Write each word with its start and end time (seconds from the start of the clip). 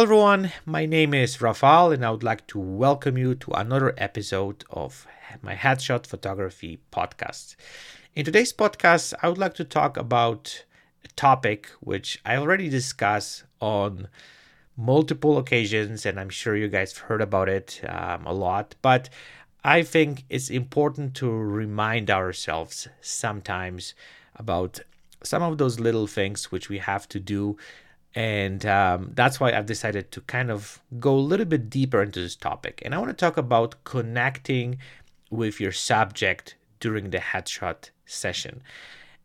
Hello, 0.00 0.12
everyone. 0.14 0.52
My 0.64 0.86
name 0.86 1.12
is 1.12 1.36
Rafal, 1.36 1.92
and 1.92 2.06
I 2.06 2.10
would 2.10 2.22
like 2.22 2.46
to 2.46 2.58
welcome 2.58 3.18
you 3.18 3.34
to 3.34 3.50
another 3.50 3.92
episode 3.98 4.64
of 4.70 5.06
my 5.42 5.54
Headshot 5.54 6.06
Photography 6.06 6.80
podcast. 6.90 7.54
In 8.16 8.24
today's 8.24 8.50
podcast, 8.50 9.12
I 9.22 9.28
would 9.28 9.36
like 9.36 9.52
to 9.56 9.64
talk 9.64 9.98
about 9.98 10.64
a 11.04 11.08
topic 11.16 11.68
which 11.80 12.18
I 12.24 12.36
already 12.36 12.70
discussed 12.70 13.44
on 13.60 14.08
multiple 14.74 15.36
occasions, 15.36 16.06
and 16.06 16.18
I'm 16.18 16.30
sure 16.30 16.56
you 16.56 16.68
guys 16.68 16.94
have 16.94 17.08
heard 17.08 17.20
about 17.20 17.50
it 17.50 17.82
um, 17.86 18.24
a 18.24 18.32
lot. 18.32 18.76
But 18.80 19.10
I 19.62 19.82
think 19.82 20.24
it's 20.30 20.48
important 20.48 21.14
to 21.16 21.30
remind 21.30 22.10
ourselves 22.10 22.88
sometimes 23.02 23.92
about 24.34 24.80
some 25.22 25.42
of 25.42 25.58
those 25.58 25.78
little 25.78 26.06
things 26.06 26.50
which 26.50 26.70
we 26.70 26.78
have 26.78 27.06
to 27.10 27.20
do 27.20 27.58
and 28.14 28.66
um, 28.66 29.12
that's 29.14 29.38
why 29.38 29.52
I've 29.52 29.66
decided 29.66 30.10
to 30.12 30.20
kind 30.22 30.50
of 30.50 30.80
go 30.98 31.14
a 31.14 31.20
little 31.20 31.46
bit 31.46 31.70
deeper 31.70 32.02
into 32.02 32.20
this 32.20 32.34
topic. 32.34 32.82
And 32.84 32.94
I 32.94 32.98
want 32.98 33.10
to 33.10 33.16
talk 33.16 33.36
about 33.36 33.84
connecting 33.84 34.78
with 35.30 35.60
your 35.60 35.72
subject 35.72 36.56
during 36.80 37.10
the 37.10 37.18
headshot 37.18 37.90
session. 38.06 38.62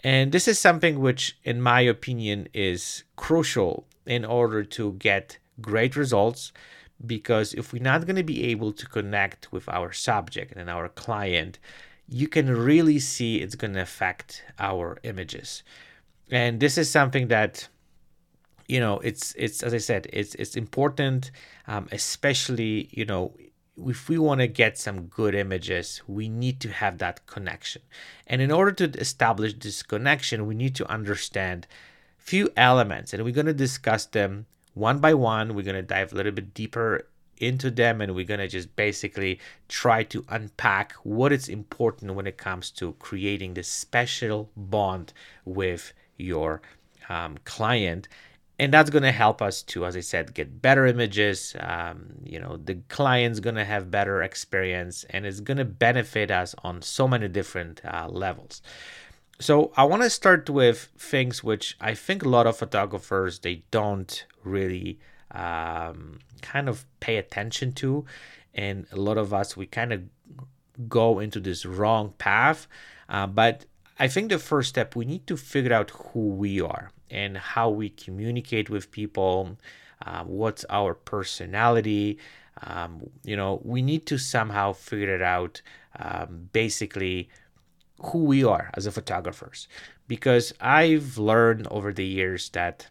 And 0.03 0.31
this 0.31 0.48
is 0.48 0.59
something 0.59 0.99
which, 0.99 1.35
in 1.43 1.62
my 1.62 1.81
opinion, 1.81 2.48
is 2.53 3.03
crucial 3.16 3.88
in 4.05 4.23
order 4.23 4.63
to 4.63 4.93
get 4.93 5.40
great 5.59 5.95
results. 5.95 6.52
Because 7.04 7.54
if 7.55 7.73
we're 7.73 7.81
not 7.81 8.05
going 8.05 8.15
to 8.15 8.23
be 8.23 8.43
able 8.45 8.71
to 8.71 8.85
connect 8.85 9.52
with 9.52 9.67
our 9.67 9.91
subject 9.91 10.54
and 10.55 10.70
our 10.70 10.90
client, 10.90 11.57
you 12.07 12.27
can 12.27 12.55
really 12.55 12.99
see 12.99 13.38
it's 13.38 13.55
going 13.55 13.73
to 13.73 13.81
affect 13.81 14.43
our 14.60 14.99
images. 15.04 15.63
And 16.29 16.60
this 16.60 16.77
is 16.77 16.90
something 16.90 17.27
that 17.29 17.67
you 18.68 18.80
know 18.80 18.99
it's 18.99 19.34
it's 19.38 19.62
as 19.63 19.74
i 19.74 19.77
said 19.77 20.08
it's 20.12 20.35
it's 20.35 20.55
important 20.55 21.32
um, 21.68 21.88
especially 21.91 22.90
you 22.91 23.05
know 23.05 23.34
if 23.77 24.07
we 24.07 24.18
want 24.18 24.40
to 24.40 24.48
get 24.48 24.77
some 24.77 25.07
good 25.07 25.35
images 25.35 26.02
we 26.07 26.30
need 26.30 26.62
to 26.62 26.70
have 26.70 26.98
that 26.99 27.26
connection. 27.26 27.82
And 28.26 28.41
in 28.41 28.49
order 28.49 28.72
to 28.72 28.99
establish 28.99 29.54
this 29.54 29.84
connection 29.84 30.48
we 30.48 30.55
need 30.55 30.76
to 30.76 30.90
understand 30.90 31.68
few 32.18 32.49
elements 32.55 33.13
and 33.13 33.24
we're 33.24 33.34
going 33.34 33.46
to 33.46 33.54
discuss 33.54 34.05
them 34.05 34.46
one 34.76 35.00
by 35.00 35.13
one. 35.13 35.55
We're 35.55 35.63
going 35.63 35.76
to 35.76 35.82
dive 35.82 36.12
a 36.12 36.16
little 36.16 36.32
bit 36.32 36.54
deeper 36.54 37.07
into 37.38 37.70
them 37.70 38.02
and 38.02 38.16
we're 38.16 38.26
going 38.26 38.40
to 38.40 38.48
just 38.48 38.76
basically 38.76 39.40
try 39.68 40.04
to 40.04 40.24
unpack 40.29 40.94
what 41.04 41.32
is 41.32 41.50
important 41.50 42.13
when 42.13 42.27
it 42.27 42.38
comes 42.38 42.70
to 42.72 42.94
creating 42.94 43.54
this 43.54 43.68
special 43.68 44.50
bond 44.55 45.12
with 45.44 45.94
your 46.18 46.62
um, 47.10 47.38
client 47.44 48.07
and 48.57 48.73
that's 48.73 48.89
going 48.89 49.03
to 49.03 49.11
help 49.11 49.41
us 49.41 49.61
to 49.61 49.85
as 49.85 49.95
i 49.95 49.99
said 49.99 50.34
get 50.34 50.61
better 50.61 50.85
images. 50.85 51.55
Um, 51.59 52.15
you 52.23 52.39
know 52.39 52.57
the 52.57 52.75
client's 52.89 53.39
going 53.39 53.55
to 53.55 53.65
have 53.65 53.91
better 53.91 54.21
experience 54.21 55.03
and 55.09 55.25
it's 55.25 55.39
going 55.39 55.57
to 55.57 55.65
benefit 55.65 56.31
us 56.31 56.55
on 56.63 56.81
so 56.81 57.07
many 57.07 57.27
different 57.27 57.81
uh, 57.85 58.07
levels. 58.09 58.61
So 59.39 59.71
i 59.76 59.83
want 59.83 60.03
to 60.03 60.09
start 60.09 60.49
with 60.49 60.89
things 60.98 61.43
which 61.43 61.76
i 61.81 61.93
think 61.93 62.23
a 62.23 62.29
lot 62.29 62.48
of 62.48 62.57
photographers 62.57 63.39
they 63.39 63.63
don't 63.71 64.25
really 64.44 65.00
um, 65.31 66.19
kind 66.41 66.69
of 66.69 66.85
pay 67.00 67.17
attention 67.17 67.73
to. 67.73 68.06
And 68.53 68.88
a 68.91 68.95
lot 68.95 69.17
of 69.17 69.33
us 69.33 69.57
we 69.57 69.66
kind 69.66 69.91
of 69.91 70.03
go 70.88 71.19
into 71.19 71.39
this 71.39 71.66
wrong 71.66 72.13
path. 72.17 72.67
Uh, 73.09 73.28
but 73.28 73.66
i 74.00 74.07
think 74.07 74.29
the 74.29 74.39
first 74.39 74.69
step 74.69 74.95
we 74.95 75.06
need 75.06 75.28
to 75.28 75.38
figure 75.38 75.73
out 75.73 75.89
who 75.91 76.29
we 76.29 76.59
are 76.59 76.91
and 77.09 77.38
how 77.38 77.69
we 77.69 77.89
communicate 77.89 78.69
with 78.69 78.91
people, 78.91 79.57
uh, 80.05 80.23
what's 80.23 80.66
our 80.69 80.93
personality. 80.93 82.17
Um, 82.63 83.09
you 83.23 83.35
know, 83.35 83.61
we 83.63 83.81
need 83.81 84.05
to 84.07 84.17
somehow 84.17 84.73
figure 84.73 85.13
it 85.13 85.21
out 85.21 85.61
um, 85.99 86.49
basically 86.51 87.29
who 88.01 88.23
we 88.23 88.44
are 88.44 88.69
as 88.73 88.85
a 88.85 88.91
photographers 88.91 89.67
because 90.07 90.53
I've 90.59 91.17
learned 91.17 91.67
over 91.67 91.94
the 91.94 92.05
years 92.05 92.49
that 92.49 92.88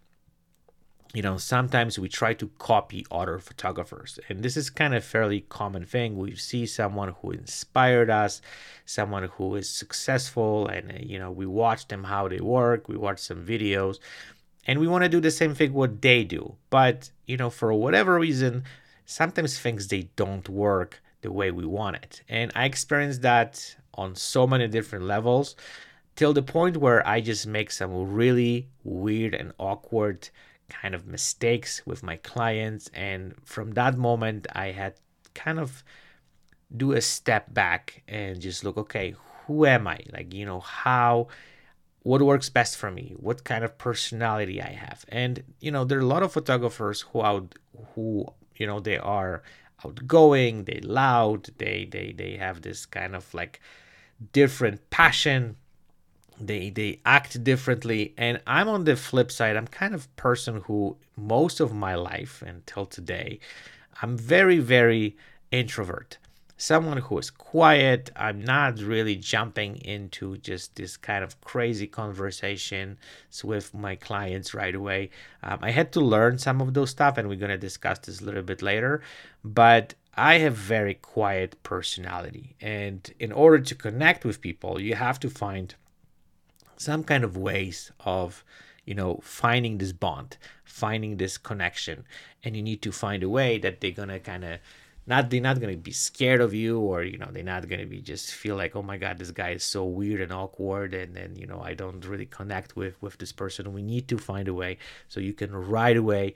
you 1.14 1.22
know 1.22 1.38
sometimes 1.38 1.98
we 1.98 2.08
try 2.08 2.34
to 2.34 2.50
copy 2.58 3.06
other 3.10 3.38
photographers 3.38 4.19
and 4.28 4.42
this 4.42 4.56
is 4.56 4.69
kind 4.69 4.94
of 4.94 5.04
fairly 5.04 5.41
common 5.42 5.84
thing. 5.86 6.16
We 6.19 6.34
see 6.34 6.66
someone 6.66 7.14
who 7.22 7.30
inspired 7.30 8.10
us 8.10 8.42
someone 8.84 9.22
who 9.36 9.54
is 9.54 9.70
successful 9.70 10.66
and 10.66 10.91
uh, 10.91 10.97
you 11.00 11.19
know 11.19 11.30
we 11.30 11.47
watch 11.47 11.88
them 11.88 12.04
how 12.04 12.28
they 12.28 12.41
work 12.41 12.88
we 12.88 12.97
watch 12.97 13.20
some 13.20 13.47
videos 13.47 13.98
and 14.66 14.80
we 14.80 14.88
want 14.88 15.04
to 15.04 15.08
do 15.08 15.20
the 15.20 15.30
same 15.30 15.54
thing 15.54 15.72
what 15.72 16.03
they 16.03 16.24
do. 16.24 16.56
But 16.69 17.10
you 17.26 17.36
know 17.36 17.48
for 17.48 17.72
whatever 17.72 18.19
reason 18.19 18.64
sometimes 19.06 19.58
things 19.58 19.88
they 19.88 20.08
don't 20.16 20.48
work 20.48 21.00
the 21.22 21.30
way 21.30 21.50
we 21.53 21.64
want 21.64 21.97
it. 21.97 22.22
And 22.28 22.50
i 22.56 22.64
experienced 22.64 23.22
that 23.22 23.76
on 23.94 24.16
so 24.16 24.47
many 24.47 24.66
different 24.66 25.04
levels 25.04 25.54
till 26.16 26.32
the 26.32 26.42
point 26.42 26.76
where 26.76 27.06
i 27.06 27.20
just 27.20 27.47
make 27.47 27.70
some 27.70 27.92
really 28.12 28.69
weird 28.82 29.34
and 29.34 29.53
awkward 29.58 30.28
kind 30.80 30.94
of 30.94 31.06
mistakes 31.06 31.82
with 31.86 32.02
my 32.02 32.16
clients 32.16 32.90
and 32.94 33.34
from 33.44 33.72
that 33.72 33.96
moment 33.96 34.46
i 34.52 34.66
had 34.72 34.94
kind 35.34 35.58
of 35.58 35.84
do 36.76 36.92
a 36.92 37.00
step 37.00 37.52
back 37.52 38.02
and 38.08 38.40
just 38.40 38.64
look 38.64 38.76
okay 38.76 39.14
who 39.46 39.66
am 39.66 39.86
i? 39.86 39.98
Like 40.12 40.32
you 40.34 40.46
know 40.46 40.60
how 40.60 41.28
what 42.02 42.20
works 42.20 42.50
best 42.50 42.76
for 42.76 42.90
me? 42.90 43.14
What 43.16 43.44
kind 43.44 43.64
of 43.64 43.78
personality 43.78 44.60
i 44.60 44.72
have? 44.72 45.04
And 45.08 45.42
you 45.60 45.70
know 45.70 45.84
there 45.84 45.98
are 45.98 46.02
a 46.02 46.06
lot 46.06 46.22
of 46.22 46.32
photographers 46.32 47.02
who 47.02 47.22
out 47.22 47.54
who 47.94 48.26
you 48.56 48.66
know 48.66 48.80
they 48.80 48.98
are 48.98 49.42
outgoing 49.84 50.64
they 50.64 50.80
loud 50.80 51.50
they 51.58 51.88
they 51.91 52.14
they 52.16 52.36
have 52.36 52.62
this 52.62 52.86
kind 52.86 53.14
of 53.14 53.32
like 53.34 53.60
different 54.32 54.88
passion 54.91 55.56
they 56.41 56.71
they 56.71 57.00
act 57.05 57.43
differently. 57.45 58.15
And 58.17 58.41
i'm 58.47 58.69
on 58.69 58.84
the 58.84 58.97
flip 58.97 59.31
side 59.31 59.56
i'm 59.56 59.67
kind 59.67 59.95
of 59.95 60.15
person 60.17 60.62
who 60.62 60.97
most 61.17 61.61
of 61.61 61.72
my 61.72 61.95
life 61.95 62.43
until 62.47 62.87
today 62.87 63.39
i'm 64.03 64.17
very 64.17 64.59
very 64.59 65.17
introvert. 65.50 66.19
Someone 66.56 66.99
who 66.99 67.19
is 67.19 67.31
quiet 67.31 68.11
i'm 68.17 68.41
not 68.43 68.78
really 68.81 69.17
jumping 69.17 69.77
into 69.77 70.37
just 70.39 70.77
this 70.77 70.97
kind 70.97 71.22
of 71.25 71.41
crazy 71.41 71.87
conversations 71.87 72.99
with 73.43 73.75
my 73.75 73.95
clients 73.97 74.55
right 74.55 74.75
away. 74.75 75.11
Um, 75.43 75.59
i 75.62 75.71
had 75.71 75.93
to 75.93 76.01
learn 76.01 76.39
some 76.39 76.61
of 76.61 76.75
those 76.75 76.91
stuff 76.91 77.19
and 77.19 77.28
we're 77.28 77.37
going 77.37 77.51
to 77.51 77.59
discuss 77.59 77.99
this 78.01 78.21
a 78.21 78.25
little 78.25 78.43
bit 78.43 78.62
later. 78.62 79.03
But 79.45 79.95
I 80.16 80.39
have 80.39 80.55
very 80.55 80.95
quiet 80.95 81.61
personality. 81.65 82.55
And 82.61 83.12
in 83.19 83.33
order 83.33 83.59
to 83.59 83.75
connect 83.75 84.25
with 84.25 84.41
people 84.41 84.81
you 84.81 84.95
have 84.95 85.21
to 85.21 85.31
find 85.31 85.75
some 86.76 87.04
kind 87.04 87.24
of 87.24 87.36
ways 87.36 87.92
of 88.00 88.44
you 88.84 88.94
know 88.94 89.20
finding 89.22 89.78
this 89.78 89.92
bond 89.92 90.36
finding 90.74 91.16
this 91.18 91.38
connection. 91.38 92.04
And 92.42 92.56
you 92.56 92.62
need 92.62 92.82
to 92.82 92.90
find 92.90 93.22
a 93.22 93.28
way 93.28 93.58
that 93.58 93.80
they're 93.80 93.92
gonna 93.92 94.18
kind 94.18 94.44
of 94.44 94.58
not 95.06 95.30
they're 95.30 95.40
not 95.40 95.60
gonna 95.60 95.76
be 95.76 95.92
scared 95.92 96.40
of 96.40 96.52
you 96.52 96.80
or 96.80 97.04
you 97.04 97.16
know 97.16 97.28
they're 97.30 97.44
not 97.44 97.68
gonna 97.68 97.86
be 97.86 98.00
just 98.00 98.32
feel 98.32 98.56
like 98.56 98.74
oh 98.74 98.82
my 98.82 98.96
god 98.96 99.18
this 99.18 99.30
guy 99.30 99.50
is 99.50 99.62
so 99.62 99.84
weird 99.84 100.20
and 100.20 100.32
awkward 100.32 100.94
and 100.94 101.14
then 101.14 101.36
you 101.36 101.46
know 101.46 101.60
i 101.60 101.74
don't 101.74 102.06
really 102.06 102.26
connect 102.26 102.74
with 102.74 103.00
with 103.00 103.18
this 103.18 103.32
person. 103.32 103.72
We 103.72 103.82
need 103.82 104.08
to 104.08 104.18
find 104.18 104.48
a 104.48 104.54
way 104.54 104.78
so 105.08 105.20
you 105.20 105.32
can 105.32 105.54
right 105.54 105.96
away 105.96 106.34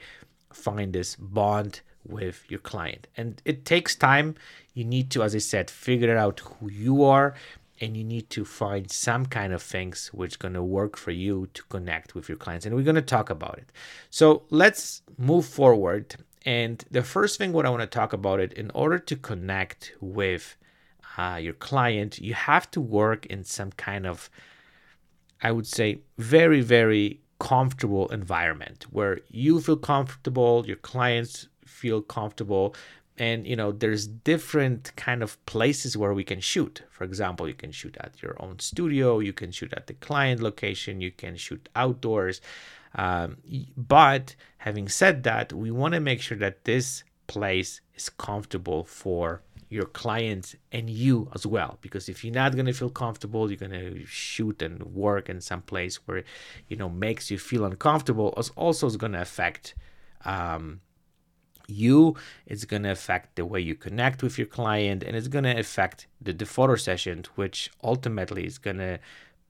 find 0.53 0.93
this 0.93 1.17
bond 1.17 1.81
with 2.07 2.45
your 2.49 2.61
client. 2.61 3.07
And 3.17 3.43
it 3.45 3.65
takes 3.65 3.95
time. 3.95 4.37
You 4.73 4.85
need 4.85 5.11
to 5.13 5.23
as 5.25 5.35
i 5.35 5.39
said 5.39 5.69
figure 5.69 6.17
out 6.17 6.39
who 6.41 6.71
you 6.71 7.03
are 7.03 7.35
and 7.81 7.97
you 7.97 8.05
need 8.05 8.29
to 8.31 8.45
find 8.45 8.91
some 8.91 9.27
kind 9.27 9.53
of 9.53 9.63
things 9.63 10.09
which 10.13 10.39
going 10.39 10.55
to 10.55 10.63
work 10.63 10.97
for 10.97 11.11
you 11.11 11.49
to 11.55 11.63
connect 11.65 12.15
with 12.15 12.29
your 12.29 12.39
clients 12.39 12.67
and 12.67 12.75
we're 12.75 12.83
going 12.83 12.95
to 12.95 13.03
talk 13.03 13.31
about 13.31 13.59
it. 13.59 13.71
So 14.11 14.43
let's 14.51 15.03
move 15.17 15.47
forward 15.47 16.17
and 16.45 16.85
the 16.91 17.03
first 17.03 17.39
thing 17.39 17.53
what 17.53 17.67
i 17.67 17.71
want 17.71 17.83
to 17.83 17.87
talk 17.87 18.13
about 18.13 18.41
it 18.41 18.53
in 18.55 18.71
order 18.75 18.99
to 18.99 19.17
connect 19.17 19.93
with 20.01 20.57
uh, 21.17 21.39
your 21.41 21.53
client 21.53 22.19
you 22.19 22.35
have 22.35 22.71
to 22.71 22.81
work 22.81 23.27
in 23.27 23.45
some 23.45 23.71
kind 23.73 24.07
of 24.07 24.31
i 25.43 25.51
would 25.51 25.67
say 25.67 26.01
very 26.17 26.61
very 26.61 27.21
comfortable 27.39 28.09
environment 28.09 28.87
where 28.91 29.21
you 29.29 29.61
feel 29.61 29.77
comfortable 29.77 30.65
your 30.67 30.77
clients 30.77 31.49
feel 31.65 32.01
comfortable 32.01 32.75
and 33.19 33.47
you 33.47 33.57
know 33.57 33.73
there's 33.73 34.07
different 34.07 34.93
kind 34.97 35.23
of 35.23 35.45
places 35.45 35.97
where 35.97 36.15
we 36.15 36.25
can 36.25 36.41
shoot. 36.41 36.83
For 36.91 37.05
example 37.05 37.49
you 37.49 37.55
can 37.55 37.73
shoot 37.73 37.97
at 38.01 38.23
your 38.23 38.37
own 38.41 38.59
studio 38.61 39.19
you 39.19 39.33
can 39.33 39.51
shoot 39.51 39.73
at 39.75 39.87
the 39.89 39.95
client 39.95 40.41
location 40.41 41.01
you 41.01 41.11
can 41.11 41.37
shoot 41.37 41.69
outdoors. 41.77 42.41
Um, 42.95 43.37
but 43.77 44.35
having 44.59 44.89
said 44.89 45.25
that 45.25 45.53
we 45.53 45.71
want 45.71 45.95
to 45.95 46.01
make 46.01 46.23
sure 46.23 46.39
that 46.39 46.65
this 46.65 47.05
place 47.27 47.81
is 47.95 48.09
comfortable 48.09 48.85
for 48.85 49.43
your 49.69 49.85
clients 49.85 50.57
and 50.73 50.89
you 50.89 51.31
as 51.35 51.45
well. 51.47 51.77
Because 51.83 52.09
if 52.09 52.25
you're 52.25 52.33
not 52.33 52.55
going 52.55 52.67
to 52.67 52.73
feel 52.73 52.89
comfortable 52.89 53.51
you're 53.51 53.59
going 53.59 53.73
to 53.73 54.07
shoot 54.07 54.63
and 54.63 54.83
work 54.83 55.29
in 55.29 55.41
some 55.41 55.63
place 55.63 55.97
where 56.07 56.25
you 56.69 56.77
know 56.77 56.89
makes 56.89 57.31
you 57.31 57.39
feel 57.39 57.65
uncomfortable. 57.65 58.29
Also 58.57 58.87
is 58.87 58.97
going 58.97 59.13
to 59.13 59.21
affect 59.21 59.75
um, 60.25 60.81
you 61.69 62.17
it's 62.47 62.65
going 62.65 62.83
to 62.83 62.91
affect 62.91 63.37
the 63.37 63.45
way 63.45 63.61
you 63.61 63.75
connect 63.75 64.23
with 64.23 64.39
your 64.39 64.47
client 64.47 65.03
and 65.03 65.15
it's 65.15 65.29
going 65.29 65.45
to 65.45 65.57
affect 65.57 66.07
the, 66.21 66.33
the 66.33 66.47
photo 66.47 66.75
session 66.75 67.25
which 67.37 67.71
ultimately 67.85 68.45
is 68.47 68.59
going 68.59 68.79
to 68.79 68.99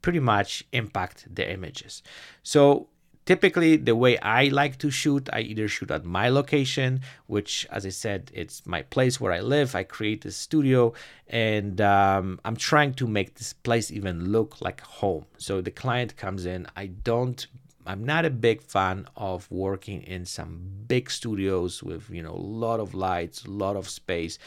pretty 0.02 0.20
much 0.20 0.64
impact 0.72 1.26
the 1.32 1.50
images. 1.50 2.02
So 2.42 2.88
typically 3.28 3.76
the 3.76 3.94
way 3.94 4.16
i 4.20 4.44
like 4.48 4.78
to 4.78 4.90
shoot 4.90 5.28
i 5.34 5.40
either 5.40 5.68
shoot 5.68 5.90
at 5.90 6.02
my 6.02 6.30
location 6.30 6.98
which 7.26 7.66
as 7.70 7.84
i 7.84 7.90
said 7.90 8.30
it's 8.32 8.64
my 8.64 8.80
place 8.94 9.20
where 9.20 9.34
i 9.34 9.40
live 9.40 9.74
i 9.74 9.82
create 9.82 10.24
a 10.24 10.30
studio 10.30 10.94
and 11.28 11.78
um, 11.82 12.40
i'm 12.46 12.56
trying 12.56 12.94
to 12.94 13.06
make 13.06 13.34
this 13.34 13.52
place 13.52 13.90
even 13.90 14.32
look 14.32 14.62
like 14.62 14.80
home. 14.80 15.26
So 15.36 15.60
the 15.60 15.70
client 15.70 16.16
comes 16.16 16.46
in 16.46 16.66
i 16.74 16.86
don't 16.86 17.46
I'm 17.88 18.04
not 18.04 18.26
a 18.26 18.30
big 18.30 18.62
fan 18.62 19.06
of 19.16 19.50
working 19.50 20.02
in 20.02 20.26
some 20.26 20.60
big 20.86 21.10
studios 21.10 21.82
with 21.82 22.10
you 22.10 22.22
know 22.22 22.34
a 22.34 22.46
lot 22.64 22.80
of 22.80 22.94
lights, 22.94 23.44
a 23.46 23.50
lot 23.50 23.76
of 23.76 23.88
space 23.88 24.38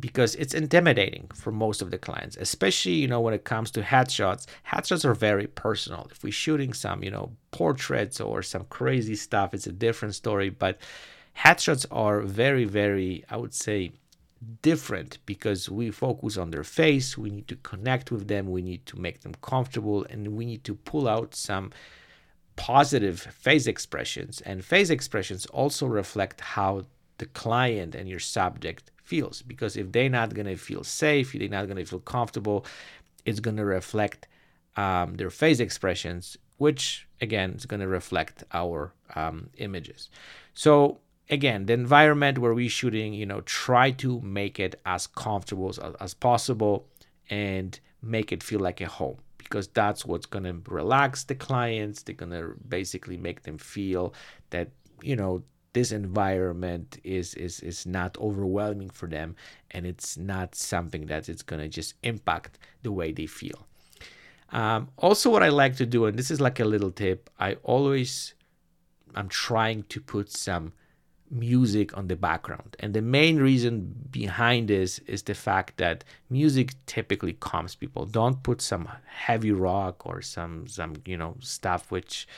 because 0.00 0.34
it's 0.36 0.54
intimidating 0.54 1.28
for 1.34 1.52
most 1.52 1.82
of 1.82 1.90
the 1.90 1.98
clients, 1.98 2.36
especially 2.36 2.94
you 2.94 3.06
know 3.06 3.20
when 3.20 3.34
it 3.34 3.44
comes 3.44 3.70
to 3.72 3.82
headshots. 3.82 4.46
Headshots 4.66 5.04
are 5.04 5.14
very 5.14 5.46
personal. 5.46 6.08
If 6.10 6.24
we're 6.24 6.32
shooting 6.32 6.72
some 6.72 7.04
you 7.04 7.10
know 7.12 7.30
portraits 7.52 8.20
or 8.20 8.42
some 8.42 8.64
crazy 8.64 9.14
stuff, 9.14 9.54
it's 9.54 9.68
a 9.68 9.72
different 9.72 10.16
story. 10.16 10.50
But 10.50 10.78
headshots 11.38 11.86
are 11.92 12.20
very 12.22 12.64
very 12.64 13.24
I 13.30 13.36
would 13.36 13.54
say 13.54 13.92
different 14.62 15.18
because 15.24 15.70
we 15.70 15.92
focus 15.92 16.36
on 16.36 16.50
their 16.50 16.64
face. 16.64 17.16
We 17.16 17.30
need 17.30 17.46
to 17.46 17.56
connect 17.56 18.10
with 18.10 18.26
them. 18.26 18.50
We 18.50 18.62
need 18.62 18.86
to 18.86 18.98
make 18.98 19.20
them 19.20 19.34
comfortable, 19.40 20.04
and 20.10 20.34
we 20.36 20.44
need 20.46 20.64
to 20.64 20.74
pull 20.74 21.06
out 21.06 21.36
some 21.36 21.70
positive 22.62 23.18
face 23.18 23.66
expressions. 23.66 24.40
And 24.42 24.64
face 24.64 24.88
expressions 24.88 25.46
also 25.46 25.84
reflect 25.88 26.40
how 26.40 26.84
the 27.18 27.26
client 27.26 27.96
and 27.96 28.08
your 28.08 28.20
subject 28.20 28.92
feels. 29.02 29.42
Because 29.42 29.76
if 29.76 29.90
they're 29.90 30.08
not 30.08 30.32
going 30.32 30.46
to 30.46 30.54
feel 30.54 30.84
safe, 30.84 31.34
if 31.34 31.40
they're 31.40 31.48
not 31.48 31.66
going 31.66 31.78
to 31.78 31.84
feel 31.84 31.98
comfortable, 31.98 32.64
it's 33.24 33.40
going 33.40 33.56
to 33.56 33.64
reflect 33.64 34.28
um, 34.76 35.16
their 35.16 35.28
face 35.28 35.58
expressions, 35.58 36.38
which 36.58 37.08
again 37.20 37.50
is 37.58 37.66
going 37.66 37.80
to 37.80 37.88
reflect 37.88 38.44
our 38.52 38.92
um, 39.16 39.50
images. 39.56 40.08
So 40.54 40.98
again, 41.28 41.66
the 41.66 41.72
environment 41.72 42.38
where 42.38 42.54
we're 42.54 42.68
shooting, 42.68 43.12
you 43.12 43.26
know, 43.26 43.40
try 43.40 43.90
to 44.04 44.20
make 44.20 44.60
it 44.60 44.80
as 44.86 45.08
comfortable 45.08 45.70
as, 45.70 45.80
as 46.00 46.14
possible 46.14 46.86
and 47.28 47.80
make 48.00 48.30
it 48.30 48.40
feel 48.40 48.60
like 48.60 48.80
a 48.80 48.86
home 48.86 49.18
because 49.52 49.68
that's 49.68 50.06
what's 50.06 50.24
going 50.24 50.44
to 50.44 50.56
relax 50.66 51.24
the 51.24 51.34
clients. 51.34 52.02
They're 52.02 52.14
going 52.14 52.32
to 52.32 52.54
basically 52.66 53.18
make 53.18 53.42
them 53.42 53.58
feel 53.58 54.14
that, 54.48 54.70
you 55.02 55.14
know, 55.14 55.42
this 55.74 55.92
environment 55.92 56.98
is 57.04 57.34
is 57.34 57.60
is 57.60 57.86
not 57.86 58.16
overwhelming 58.18 58.90
for 58.90 59.08
them 59.08 59.34
and 59.70 59.86
it's 59.86 60.18
not 60.18 60.54
something 60.54 61.06
that 61.06 61.30
it's 61.30 61.42
going 61.42 61.62
to 61.62 61.68
just 61.68 61.94
impact 62.02 62.58
the 62.82 62.92
way 62.92 63.10
they 63.10 63.24
feel 63.24 63.66
um, 64.50 64.90
also 64.98 65.30
what 65.30 65.42
i 65.42 65.48
like 65.48 65.74
to 65.74 65.86
do 65.86 66.04
and 66.04 66.18
this 66.18 66.30
is 66.30 66.42
like 66.42 66.60
a 66.60 66.64
little 66.66 66.90
tip 66.90 67.30
i 67.40 67.54
always 67.62 68.34
i'm 69.14 69.30
trying 69.30 69.82
to 69.84 69.98
put 69.98 70.30
some 70.30 70.74
music 71.32 71.96
on 71.96 72.08
the 72.08 72.16
background. 72.16 72.76
And 72.78 72.92
the 72.94 73.02
main 73.02 73.38
reason 73.38 73.94
behind 74.10 74.68
this 74.68 74.98
is 75.00 75.22
the 75.22 75.34
fact 75.34 75.78
that 75.78 76.04
music 76.28 76.74
typically 76.86 77.32
calms 77.32 77.74
people. 77.74 78.04
Don't 78.04 78.42
put 78.42 78.60
some 78.60 78.88
heavy 79.06 79.50
rock 79.50 80.06
or 80.06 80.20
some 80.22 80.66
some 80.66 80.94
you 81.06 81.16
know 81.16 81.36
stuff 81.40 81.90
which 81.90 82.28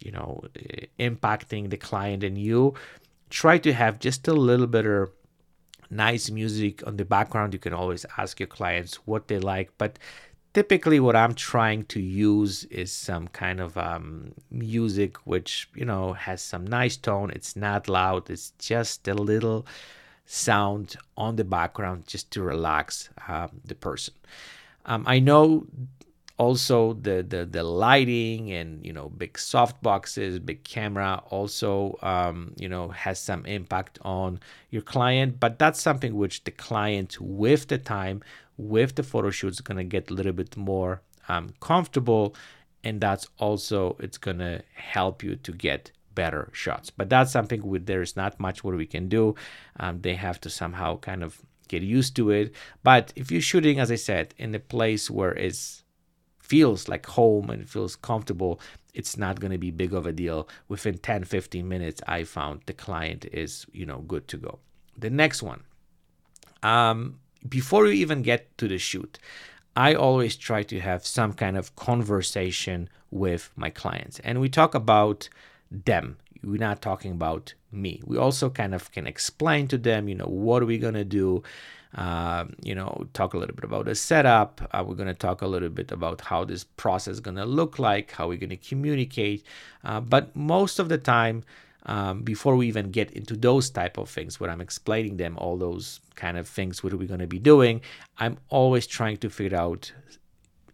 you 0.00 0.12
know 0.12 0.42
eh, 0.56 0.86
impacting 0.98 1.70
the 1.70 1.78
client 1.78 2.22
and 2.22 2.38
you. 2.38 2.74
Try 3.30 3.58
to 3.58 3.72
have 3.72 3.98
just 3.98 4.28
a 4.28 4.34
little 4.34 4.66
bit 4.66 4.86
of 4.86 5.10
nice 5.90 6.30
music 6.30 6.86
on 6.86 6.96
the 6.98 7.04
background. 7.04 7.54
You 7.54 7.58
can 7.58 7.72
always 7.72 8.04
ask 8.18 8.38
your 8.38 8.46
clients 8.46 8.96
what 9.06 9.28
they 9.28 9.38
like, 9.38 9.70
but 9.78 9.98
typically 10.54 11.00
what 11.00 11.16
i'm 11.16 11.34
trying 11.34 11.84
to 11.84 12.00
use 12.00 12.64
is 12.64 12.90
some 12.90 13.28
kind 13.28 13.60
of 13.60 13.76
um, 13.76 14.32
music 14.50 15.16
which 15.26 15.68
you 15.74 15.84
know 15.84 16.12
has 16.12 16.40
some 16.40 16.66
nice 16.66 16.96
tone. 16.96 17.30
It's 17.30 17.56
not 17.56 17.88
loud. 17.88 18.30
It's 18.30 18.52
just 18.58 19.06
a 19.08 19.14
little 19.14 19.66
sound 20.26 20.96
on 21.16 21.36
the 21.36 21.44
background 21.44 22.06
just 22.06 22.30
to 22.30 22.42
relax 22.42 23.10
um, 23.28 23.60
the 23.64 23.74
person. 23.74 24.14
Um, 24.86 25.04
i 25.06 25.18
know 25.18 25.66
also 26.36 26.94
the, 26.94 27.24
the 27.26 27.46
the 27.46 27.62
lighting 27.62 28.50
and 28.50 28.84
you 28.84 28.92
know 28.92 29.08
big 29.08 29.38
soft 29.38 29.80
boxes 29.82 30.40
big 30.40 30.64
camera 30.64 31.22
also 31.30 31.96
um, 32.02 32.52
you 32.58 32.68
know 32.68 32.88
has 32.88 33.20
some 33.20 33.46
impact 33.46 33.98
on 34.02 34.40
your 34.70 34.82
client 34.82 35.38
but 35.38 35.58
that's 35.58 35.80
something 35.80 36.16
which 36.16 36.42
the 36.44 36.50
client 36.50 37.20
with 37.20 37.68
the 37.68 37.78
time 37.78 38.20
with 38.56 38.94
the 38.94 39.02
photo 39.02 39.30
shoot 39.30 39.52
is 39.52 39.60
going 39.60 39.78
to 39.78 39.84
get 39.84 40.10
a 40.10 40.14
little 40.14 40.32
bit 40.32 40.56
more 40.56 41.02
um, 41.28 41.50
comfortable 41.60 42.34
and 42.84 43.00
that's 43.00 43.26
also 43.38 43.96
it's 43.98 44.18
going 44.18 44.38
to 44.38 44.62
help 44.74 45.22
you 45.22 45.36
to 45.36 45.52
get 45.52 45.90
better 46.14 46.50
shots. 46.52 46.90
But 46.90 47.08
that's 47.10 47.32
something 47.32 47.62
where 47.62 47.80
there's 47.80 48.14
not 48.14 48.38
much 48.38 48.62
what 48.62 48.76
we 48.76 48.86
can 48.86 49.08
do. 49.08 49.34
Um, 49.80 50.00
they 50.02 50.14
have 50.14 50.40
to 50.42 50.50
somehow 50.50 50.98
kind 50.98 51.24
of 51.24 51.40
get 51.68 51.82
used 51.82 52.14
to 52.16 52.30
it. 52.30 52.54
But 52.82 53.12
if 53.16 53.30
you're 53.32 53.40
shooting 53.40 53.80
as 53.80 53.90
i 53.90 53.96
said 53.96 54.34
in 54.36 54.54
a 54.54 54.60
place 54.60 55.10
where 55.10 55.32
it 55.32 55.56
feels 56.38 56.88
like 56.88 57.06
home 57.06 57.48
and 57.48 57.68
feels 57.68 57.96
comfortable 57.96 58.60
it's 58.92 59.16
not 59.16 59.40
going 59.40 59.50
to 59.50 59.58
be 59.58 59.70
big 59.72 59.92
of 59.92 60.06
a 60.06 60.12
deal. 60.12 60.46
Within 60.68 60.98
10 60.98 61.24
15 61.24 61.66
minutes 61.66 62.02
i 62.06 62.22
found 62.22 62.60
the 62.66 62.74
client 62.74 63.24
is 63.32 63.66
you 63.72 63.86
know 63.86 64.00
good 64.00 64.28
to 64.28 64.36
go. 64.36 64.58
The 64.96 65.10
next 65.10 65.42
one. 65.42 65.62
Um, 66.62 67.18
before 67.48 67.86
you 67.86 67.92
even 67.92 68.22
get 68.22 68.56
to 68.58 68.68
the 68.68 68.78
shoot, 68.78 69.18
I 69.76 69.94
always 69.94 70.36
try 70.36 70.62
to 70.64 70.80
have 70.80 71.04
some 71.06 71.32
kind 71.32 71.56
of 71.56 71.74
conversation 71.76 72.88
with 73.10 73.50
my 73.56 73.70
clients. 73.70 74.20
And 74.20 74.40
we 74.40 74.48
talk 74.48 74.74
about 74.74 75.28
them. 75.70 76.16
We're 76.42 76.58
not 76.58 76.82
talking 76.82 77.12
about 77.12 77.54
me. 77.72 78.00
We 78.04 78.16
also 78.16 78.50
kind 78.50 78.74
of 78.74 78.92
can 78.92 79.06
explain 79.06 79.66
to 79.68 79.78
them, 79.78 80.08
you 80.08 80.14
know, 80.14 80.26
what 80.26 80.62
are 80.62 80.66
we 80.66 80.78
going 80.78 80.94
to 80.94 81.04
do? 81.04 81.42
Uh, 81.94 82.46
you 82.62 82.74
know, 82.74 83.06
talk 83.12 83.34
a 83.34 83.38
little 83.38 83.54
bit 83.54 83.64
about 83.64 83.84
the 83.86 83.94
setup. 83.94 84.60
Uh, 84.72 84.82
we're 84.86 84.96
going 84.96 85.08
to 85.08 85.14
talk 85.14 85.42
a 85.42 85.46
little 85.46 85.68
bit 85.68 85.92
about 85.92 86.20
how 86.20 86.44
this 86.44 86.64
process 86.64 87.14
is 87.14 87.20
going 87.20 87.36
to 87.36 87.44
look 87.44 87.78
like, 87.78 88.10
how 88.12 88.28
we're 88.28 88.38
going 88.38 88.50
to 88.50 88.56
communicate. 88.56 89.44
Uh, 89.84 90.00
but 90.00 90.34
most 90.34 90.78
of 90.78 90.88
the 90.88 90.98
time, 90.98 91.44
um, 91.86 92.22
before 92.22 92.56
we 92.56 92.66
even 92.66 92.90
get 92.90 93.10
into 93.12 93.36
those 93.36 93.70
type 93.70 93.98
of 93.98 94.08
things 94.08 94.40
where 94.40 94.50
i'm 94.50 94.60
explaining 94.60 95.16
them 95.16 95.36
all 95.38 95.56
those 95.56 96.00
kind 96.14 96.38
of 96.38 96.48
things 96.48 96.82
what 96.82 96.92
are 96.92 96.96
we 96.96 97.06
going 97.06 97.20
to 97.20 97.26
be 97.26 97.38
doing? 97.38 97.80
I'm 98.18 98.38
always 98.48 98.86
trying 98.86 99.16
to 99.18 99.30
figure 99.30 99.58
out 99.58 99.92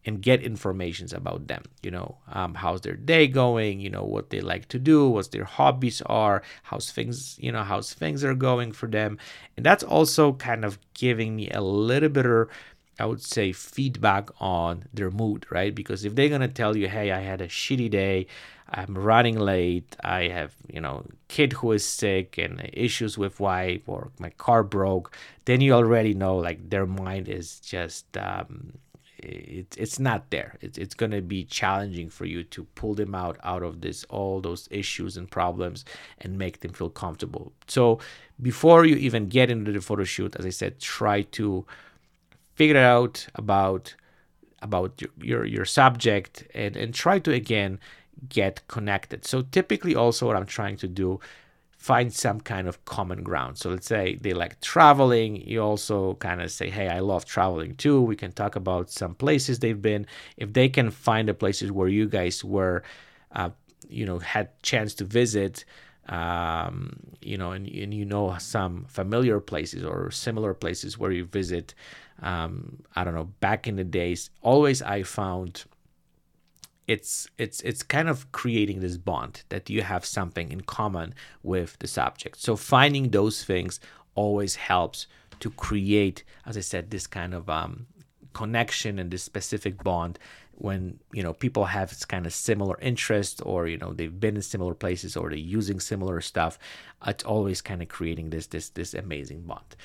and 0.06 0.22
get 0.22 0.42
informations 0.42 1.12
about 1.12 1.46
them 1.46 1.62
you 1.82 1.90
know 1.90 2.16
um, 2.32 2.54
how's 2.54 2.80
their 2.80 2.96
day 2.96 3.26
going 3.26 3.80
you 3.80 3.90
know 3.90 4.02
what 4.04 4.30
they 4.30 4.40
like 4.40 4.66
to 4.68 4.78
do 4.78 5.08
what 5.08 5.30
their 5.30 5.44
hobbies 5.44 6.00
are 6.06 6.42
how's 6.62 6.90
things 6.90 7.36
you 7.38 7.52
know 7.52 7.62
how's 7.62 7.92
things 7.92 8.24
are 8.24 8.34
going 8.34 8.72
for 8.72 8.86
them. 8.86 9.18
And 9.56 9.64
that's 9.66 9.82
also 9.82 10.32
kind 10.34 10.64
of 10.64 10.78
giving 10.94 11.36
me 11.36 11.50
a 11.50 11.60
little 11.60 12.08
bit 12.08 12.26
of 12.26 12.48
I 13.00 13.06
would 13.06 13.22
say 13.22 13.52
feedback 13.52 14.30
on 14.40 14.84
their 14.92 15.10
mood, 15.10 15.46
right? 15.50 15.74
Because 15.74 16.04
if 16.04 16.14
they're 16.14 16.28
gonna 16.28 16.48
tell 16.48 16.76
you, 16.76 16.88
"Hey, 16.88 17.10
I 17.10 17.20
had 17.20 17.40
a 17.40 17.48
shitty 17.48 17.90
day. 17.90 18.26
I'm 18.72 18.96
running 18.96 19.38
late. 19.38 19.96
I 20.04 20.28
have, 20.28 20.54
you 20.72 20.80
know, 20.80 21.04
kid 21.28 21.54
who 21.54 21.72
is 21.72 21.84
sick 21.84 22.38
and 22.38 22.70
issues 22.72 23.18
with 23.18 23.40
wife, 23.40 23.82
or 23.88 24.10
my 24.20 24.30
car 24.30 24.62
broke," 24.62 25.16
then 25.46 25.60
you 25.60 25.72
already 25.72 26.14
know 26.14 26.36
like 26.36 26.70
their 26.70 26.86
mind 26.86 27.28
is 27.28 27.58
just 27.60 28.16
um, 28.16 28.74
it, 29.18 29.76
it's 29.78 29.98
not 29.98 30.30
there. 30.30 30.56
It's 30.60 30.78
it's 30.78 30.94
gonna 30.94 31.20
be 31.22 31.44
challenging 31.44 32.08
for 32.10 32.24
you 32.26 32.44
to 32.44 32.64
pull 32.74 32.94
them 32.94 33.14
out 33.14 33.38
out 33.44 33.62
of 33.62 33.80
this 33.80 34.04
all 34.04 34.40
those 34.40 34.68
issues 34.70 35.16
and 35.16 35.30
problems 35.30 35.84
and 36.20 36.38
make 36.38 36.60
them 36.60 36.72
feel 36.72 36.90
comfortable. 36.90 37.52
So 37.66 37.98
before 38.40 38.84
you 38.84 38.96
even 38.96 39.28
get 39.28 39.50
into 39.50 39.72
the 39.72 39.80
photo 39.80 40.04
shoot, 40.04 40.36
as 40.36 40.46
I 40.46 40.50
said, 40.50 40.80
try 40.80 41.22
to 41.22 41.66
figure 42.60 42.76
out 42.76 43.26
about 43.36 43.94
about 44.60 45.00
your, 45.00 45.10
your, 45.30 45.44
your 45.46 45.64
subject 45.64 46.44
and, 46.54 46.76
and 46.76 46.92
try 46.92 47.18
to 47.18 47.32
again 47.32 47.80
get 48.28 48.54
connected. 48.68 49.24
So 49.24 49.40
typically 49.40 49.94
also 49.96 50.26
what 50.26 50.36
I'm 50.36 50.50
trying 50.58 50.76
to 50.84 50.88
do 51.02 51.20
find 51.78 52.12
some 52.12 52.38
kind 52.38 52.68
of 52.68 52.84
common 52.84 53.22
ground. 53.22 53.56
So 53.56 53.70
let's 53.70 53.86
say 53.86 54.18
they 54.20 54.34
like 54.34 54.60
traveling, 54.60 55.36
you 55.36 55.62
also 55.62 56.14
kind 56.26 56.42
of 56.42 56.50
say, 56.50 56.68
"Hey, 56.68 56.88
I 56.88 57.00
love 57.12 57.24
traveling 57.24 57.72
too." 57.76 57.96
We 58.02 58.16
can 58.22 58.32
talk 58.32 58.54
about 58.56 58.90
some 58.90 59.14
places 59.14 59.60
they've 59.60 59.84
been. 59.90 60.04
If 60.36 60.52
they 60.52 60.68
can 60.68 60.90
find 60.90 61.24
the 61.26 61.34
places 61.42 61.72
where 61.72 61.88
you 61.88 62.06
guys 62.18 62.44
were 62.44 62.82
uh, 63.38 63.50
you 63.88 64.04
know 64.04 64.18
had 64.18 64.46
chance 64.62 64.92
to 64.96 65.04
visit 65.20 65.64
um, 66.10 66.92
you 67.22 67.38
know, 67.38 67.52
and, 67.52 67.66
and 67.68 67.94
you 67.94 68.04
know 68.04 68.36
some 68.38 68.84
familiar 68.88 69.40
places 69.40 69.84
or 69.84 70.10
similar 70.10 70.52
places 70.52 70.98
where 70.98 71.12
you 71.12 71.24
visit. 71.24 71.74
Um, 72.20 72.82
I 72.94 73.04
don't 73.04 73.14
know, 73.14 73.30
back 73.40 73.66
in 73.66 73.76
the 73.76 73.84
days, 73.84 74.28
always 74.42 74.82
I 74.82 75.04
found 75.04 75.64
it's 76.90 77.28
it's 77.38 77.60
it's 77.60 77.84
kind 77.84 78.08
of 78.08 78.30
creating 78.32 78.80
this 78.80 78.96
bond 78.96 79.44
that 79.48 79.70
you 79.70 79.82
have 79.82 80.04
something 80.04 80.50
in 80.50 80.60
common 80.62 81.14
with 81.40 81.78
the 81.78 81.86
subject 81.86 82.40
so 82.40 82.56
finding 82.56 83.10
those 83.10 83.44
things 83.44 83.78
always 84.16 84.56
helps 84.56 85.06
to 85.38 85.50
create 85.52 86.24
as 86.44 86.56
i 86.56 86.60
said 86.60 86.90
this 86.90 87.06
kind 87.06 87.32
of 87.32 87.48
um, 87.48 87.86
connection 88.32 88.98
and 88.98 89.12
this 89.12 89.22
specific 89.22 89.84
bond 89.84 90.18
when 90.60 90.98
you 91.12 91.22
know 91.22 91.32
people 91.32 91.64
have 91.64 91.96
kind 92.08 92.26
of 92.26 92.32
similar 92.32 92.78
interests 92.80 93.40
or 93.40 93.66
you 93.66 93.78
know 93.78 93.92
they've 93.92 94.20
been 94.20 94.36
in 94.36 94.42
similar 94.42 94.74
places 94.74 95.16
or 95.16 95.28
they're 95.28 95.38
using 95.38 95.80
similar 95.80 96.20
stuff 96.20 96.58
it's 97.06 97.24
always 97.24 97.60
kind 97.62 97.82
of 97.82 97.88
creating 97.88 98.30
this 98.30 98.46
this 98.46 98.68
this 98.70 98.94
amazing 98.94 99.42
bond. 99.42 99.76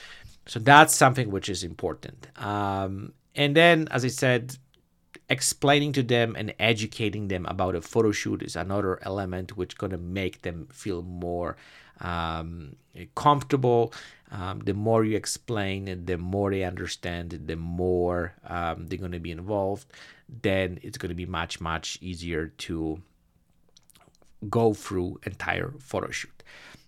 So 0.47 0.59
that's 0.59 0.95
something 0.95 1.31
which 1.31 1.49
is 1.49 1.63
important. 1.63 2.27
Um, 2.37 3.13
and 3.35 3.55
then 3.55 3.87
as 3.91 4.05
i 4.05 4.07
said 4.07 4.57
explaining 5.29 5.91
to 5.93 6.03
them 6.03 6.35
and 6.37 6.53
educating 6.59 7.27
them 7.27 7.45
about 7.47 7.75
a 7.75 7.81
photo 7.81 8.11
shoot 8.11 8.43
is 8.43 8.55
another 8.55 8.99
element 9.01 9.57
which 9.57 9.77
going 9.77 9.91
to 9.91 9.97
make 9.97 10.41
them 10.43 10.67
feel 10.71 11.01
more 11.01 11.57
um, 12.01 12.75
comfortable 13.15 13.93
um, 14.31 14.59
the 14.59 14.73
more 14.73 15.05
you 15.05 15.15
explain 15.15 16.05
the 16.05 16.17
more 16.17 16.51
they 16.51 16.63
understand 16.63 17.39
the 17.45 17.55
more 17.55 18.33
um, 18.47 18.87
they're 18.87 18.99
going 18.99 19.11
to 19.11 19.19
be 19.19 19.31
involved 19.31 19.87
then 20.41 20.79
it's 20.81 20.97
going 20.97 21.09
to 21.09 21.15
be 21.15 21.25
much 21.25 21.61
much 21.61 21.97
easier 22.01 22.47
to 22.57 23.01
go 24.49 24.73
through 24.73 25.19
entire 25.23 25.73
photo 25.79 26.09
shoot 26.09 26.43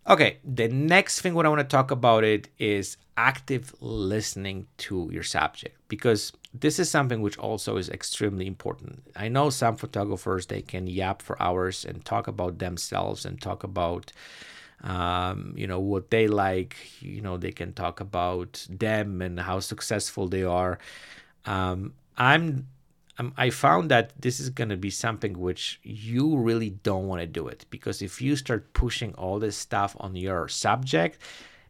okay 0.07 0.37
the 0.43 0.67
next 0.67 1.21
thing 1.21 1.33
what 1.33 1.45
i 1.45 1.49
want 1.49 1.59
to 1.59 1.63
talk 1.63 1.91
about 1.91 2.23
it 2.23 2.49
is 2.59 2.97
active 3.17 3.73
listening 3.81 4.67
to 4.77 5.09
your 5.11 5.23
subject 5.23 5.75
because 5.87 6.31
this 6.53 6.79
is 6.79 6.89
something 6.89 7.21
which 7.21 7.37
also 7.37 7.77
is 7.77 7.89
extremely 7.89 8.45
important. 8.47 9.03
I 9.15 9.27
know 9.27 9.49
some 9.49 9.75
photographers 9.75 10.45
they 10.45 10.61
can 10.61 10.87
yap 10.87 11.21
for 11.21 11.41
hours 11.41 11.83
and 11.83 12.05
talk 12.05 12.27
about 12.27 12.59
themselves 12.59 13.25
and 13.25 13.41
talk 13.41 13.63
about 13.63 14.11
um, 14.83 15.53
you 15.55 15.67
know 15.67 15.79
what 15.79 16.09
they 16.09 16.27
like. 16.27 16.75
You 17.01 17.21
know 17.21 17.37
they 17.37 17.51
can 17.51 17.73
talk 17.73 17.99
about 17.99 18.65
them 18.69 19.21
and 19.21 19.39
how 19.39 19.59
successful 19.59 20.27
they 20.27 20.43
are. 20.43 20.79
Um, 21.45 21.93
I'm, 22.17 22.67
I'm 23.17 23.33
I 23.37 23.49
found 23.49 23.89
that 23.91 24.13
this 24.19 24.39
is 24.39 24.49
going 24.49 24.69
to 24.69 24.77
be 24.77 24.89
something 24.89 25.39
which 25.39 25.79
you 25.83 26.37
really 26.37 26.71
don't 26.71 27.07
want 27.07 27.21
to 27.21 27.27
do 27.27 27.47
it 27.47 27.65
because 27.69 28.01
if 28.01 28.21
you 28.21 28.35
start 28.35 28.73
pushing 28.73 29.13
all 29.15 29.39
this 29.39 29.57
stuff 29.57 29.95
on 29.99 30.15
your 30.15 30.47
subject, 30.47 31.19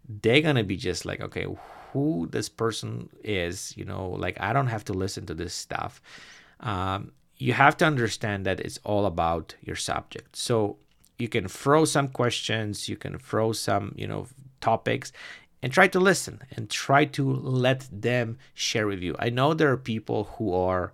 they're 0.07 0.41
gonna 0.41 0.63
be 0.63 0.77
just 0.77 1.05
like, 1.05 1.21
okay, 1.21 1.45
who 1.93 2.27
this 2.31 2.49
person 2.49 3.09
is 3.23 3.75
you 3.77 3.85
know 3.85 4.09
like 4.09 4.37
i 4.39 4.53
don't 4.53 4.67
have 4.67 4.83
to 4.83 4.93
listen 4.93 5.25
to 5.25 5.33
this 5.33 5.53
stuff 5.53 6.01
um, 6.59 7.11
you 7.37 7.53
have 7.53 7.77
to 7.77 7.85
understand 7.85 8.45
that 8.45 8.59
it's 8.59 8.79
all 8.83 9.05
about 9.05 9.55
your 9.61 9.75
subject 9.75 10.35
so 10.35 10.77
you 11.19 11.27
can 11.27 11.47
throw 11.47 11.85
some 11.85 12.07
questions 12.07 12.87
you 12.87 12.95
can 12.95 13.17
throw 13.17 13.51
some 13.51 13.93
you 13.97 14.07
know 14.07 14.27
topics 14.61 15.11
and 15.61 15.73
try 15.73 15.87
to 15.87 15.99
listen 15.99 16.41
and 16.51 16.69
try 16.69 17.05
to 17.05 17.33
let 17.33 17.87
them 17.91 18.37
share 18.53 18.87
with 18.87 19.01
you. 19.01 19.15
I 19.19 19.29
know 19.29 19.53
there 19.53 19.71
are 19.71 19.77
people 19.77 20.25
who 20.37 20.53
are 20.53 20.93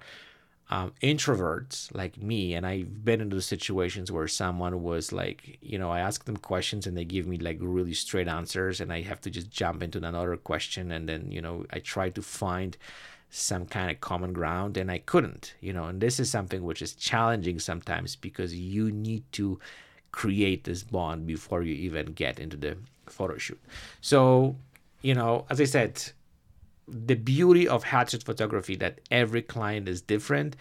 um, 0.70 0.94
introverts 1.04 1.94
like 1.94 2.18
me 2.18 2.56
and 2.56 2.66
i've 2.66 3.04
been 3.04 3.20
into 3.20 3.40
situations 3.42 4.12
where 4.12 4.30
someone 4.30 4.82
was 4.82 5.12
like 5.12 5.60
you 5.62 5.78
know 5.78 5.92
i 5.92 6.00
ask 6.00 6.24
them 6.24 6.38
questions 6.38 6.88
and 6.88 6.98
they 6.98 7.04
give 7.04 7.28
me 7.28 7.38
like 7.38 7.58
really 7.60 7.94
straight 7.94 8.30
answers 8.30 8.80
and 8.80 8.92
i 8.92 9.02
have 9.02 9.20
to 9.22 9.30
just 9.30 9.52
jump 9.52 9.84
into 9.84 9.98
another 9.98 10.36
question 10.38 10.92
and 10.94 11.08
then 11.08 11.30
you 11.30 11.42
know 11.42 11.66
i 11.74 11.80
try 11.80 12.10
to 12.10 12.22
find 12.22 12.78
some 13.30 13.66
kind 13.66 13.92
of 13.92 14.00
common 14.00 14.32
ground 14.32 14.78
and 14.78 14.90
i 14.90 14.98
couldn't 14.98 15.54
you 15.60 15.74
know 15.74 15.84
and 15.84 16.00
this 16.00 16.18
is 16.20 16.30
something 16.30 16.64
which 16.64 16.82
is 16.82 16.96
challenging 16.96 17.60
sometimes 17.60 18.16
because 18.16 18.56
you 18.56 18.90
need 18.90 19.24
to 19.34 19.60
create 20.14 20.64
this 20.64 20.84
bond 20.84 21.28
before 21.28 21.62
you 21.64 21.74
even 21.74 22.14
get 22.14 22.40
into 22.40 22.56
the 22.56 22.78
photo 23.08 23.38
shoot. 23.38 23.62
So 24.00 24.56
you 25.04 25.14
know 25.14 25.46
as 25.52 25.62
i 25.62 25.66
said 25.66 26.02
the 26.88 27.16
beauty 27.16 27.68
of 27.68 27.84
headshot 27.84 28.24
photography 28.24 28.76
that 28.76 29.00
every 29.12 29.42
client 29.42 29.88
is 29.88 30.02
different 30.02 30.56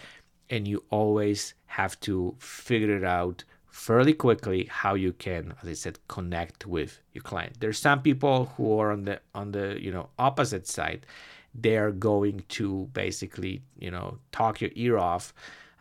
and 0.51 0.69
you 0.69 0.85
always 0.91 1.55
have 1.67 1.99
to 2.01 2.35
figure 2.39 2.95
it 2.97 3.05
out 3.05 3.43
fairly 3.71 4.13
quickly 4.13 4.67
how 4.71 4.95
you 4.95 5.13
can 5.15 5.55
as 5.63 5.69
i 5.69 5.73
said 5.73 5.99
connect 6.09 6.67
with 6.67 6.99
your 7.15 7.23
client. 7.23 7.59
There's 7.61 7.79
some 7.79 8.03
people 8.03 8.47
who 8.57 8.79
are 8.79 8.91
on 8.93 9.05
the 9.05 9.21
on 9.35 9.53
the 9.53 9.79
you 9.81 9.91
know 9.91 10.09
opposite 10.19 10.67
side. 10.67 11.07
They're 11.55 11.91
going 11.91 12.45
to 12.51 12.89
basically 12.93 13.63
you 13.79 13.91
know 13.91 14.19
talk 14.31 14.61
your 14.61 14.71
ear 14.75 14.99
off 14.99 15.33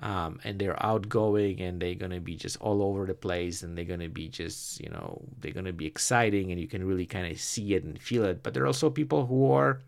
um, 0.01 0.39
and 0.43 0.57
they're 0.57 0.83
outgoing 0.83 1.61
and 1.61 1.81
they're 1.81 1.95
going 1.95 2.11
to 2.11 2.19
be 2.19 2.35
just 2.35 2.57
all 2.59 2.81
over 2.81 3.05
the 3.05 3.13
place 3.13 3.61
and 3.63 3.77
they're 3.77 3.85
going 3.85 3.99
to 3.99 4.09
be 4.09 4.27
just 4.27 4.79
you 4.81 4.89
know 4.89 5.21
they're 5.39 5.53
going 5.53 5.65
to 5.65 5.73
be 5.73 5.85
exciting 5.85 6.51
and 6.51 6.59
you 6.59 6.67
can 6.67 6.85
really 6.85 7.05
kind 7.05 7.31
of 7.31 7.39
see 7.39 7.73
it 7.73 7.83
and 7.83 8.01
feel 8.01 8.25
it 8.25 8.41
but 8.43 8.53
there 8.53 8.63
are 8.63 8.67
also 8.67 8.89
people 8.89 9.25
who 9.25 9.51
are 9.51 9.79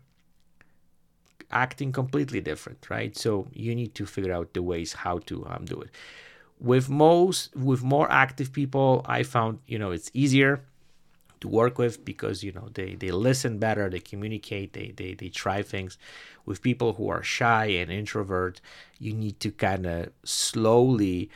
acting 1.54 1.92
completely 1.92 2.40
different, 2.40 2.86
right? 2.90 3.16
So 3.16 3.46
you 3.52 3.74
need 3.74 3.94
to 3.94 4.04
figure 4.04 4.32
out 4.32 4.52
the 4.52 4.62
ways 4.62 4.92
how 4.92 5.18
to 5.20 5.46
um, 5.46 5.64
do 5.64 5.80
it. 5.80 5.90
With 6.60 6.88
most, 6.88 7.54
with 7.56 7.82
more 7.82 8.10
active 8.10 8.52
people, 8.52 9.04
I 9.06 9.22
found 9.22 9.60
you 9.66 9.78
know 9.78 9.90
it's 9.90 10.10
easier 10.14 10.64
to 11.40 11.48
work 11.48 11.78
with 11.78 12.04
because 12.04 12.42
you 12.42 12.52
know 12.52 12.68
they 12.74 12.94
they 12.94 13.10
listen 13.10 13.58
better, 13.58 13.88
they 13.90 14.00
communicate, 14.00 14.72
they 14.72 14.92
they 14.96 15.14
they 15.14 15.28
try 15.28 15.62
things. 15.62 15.98
With 16.46 16.60
people 16.62 16.94
who 16.94 17.08
are 17.08 17.22
shy 17.22 17.66
and 17.66 17.90
introvert, 17.90 18.60
you 18.98 19.14
need 19.14 19.40
to 19.40 19.50
kind 19.50 19.86
of 19.86 20.10
slowly 20.24 21.30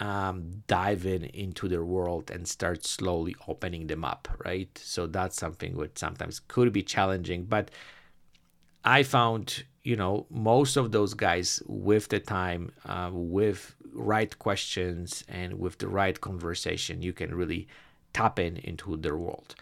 um, 0.00 0.62
dive 0.66 1.06
in 1.06 1.24
into 1.24 1.68
their 1.68 1.84
world 1.84 2.30
and 2.30 2.48
start 2.48 2.84
slowly 2.84 3.36
opening 3.46 3.86
them 3.86 4.04
up, 4.04 4.28
right? 4.44 4.76
So 4.78 5.06
that's 5.06 5.36
something 5.36 5.76
which 5.76 5.98
sometimes 5.98 6.40
could 6.40 6.72
be 6.72 6.82
challenging, 6.82 7.44
but 7.44 7.70
I 8.84 9.02
found, 9.02 9.64
you 9.82 9.96
know, 9.96 10.26
most 10.30 10.76
of 10.76 10.92
those 10.92 11.14
guys 11.14 11.62
with 11.66 12.08
the 12.08 12.18
time, 12.18 12.72
uh, 12.86 13.10
with 13.12 13.74
right 13.92 14.36
questions 14.38 15.22
and 15.28 15.58
with 15.58 15.78
the 15.78 15.88
right 15.88 16.18
conversation, 16.18 17.02
you 17.02 17.12
can 17.12 17.34
really 17.34 17.68
tap 18.12 18.38
in 18.38 18.56
into 18.58 18.96
their 18.96 19.16
world. 19.16 19.54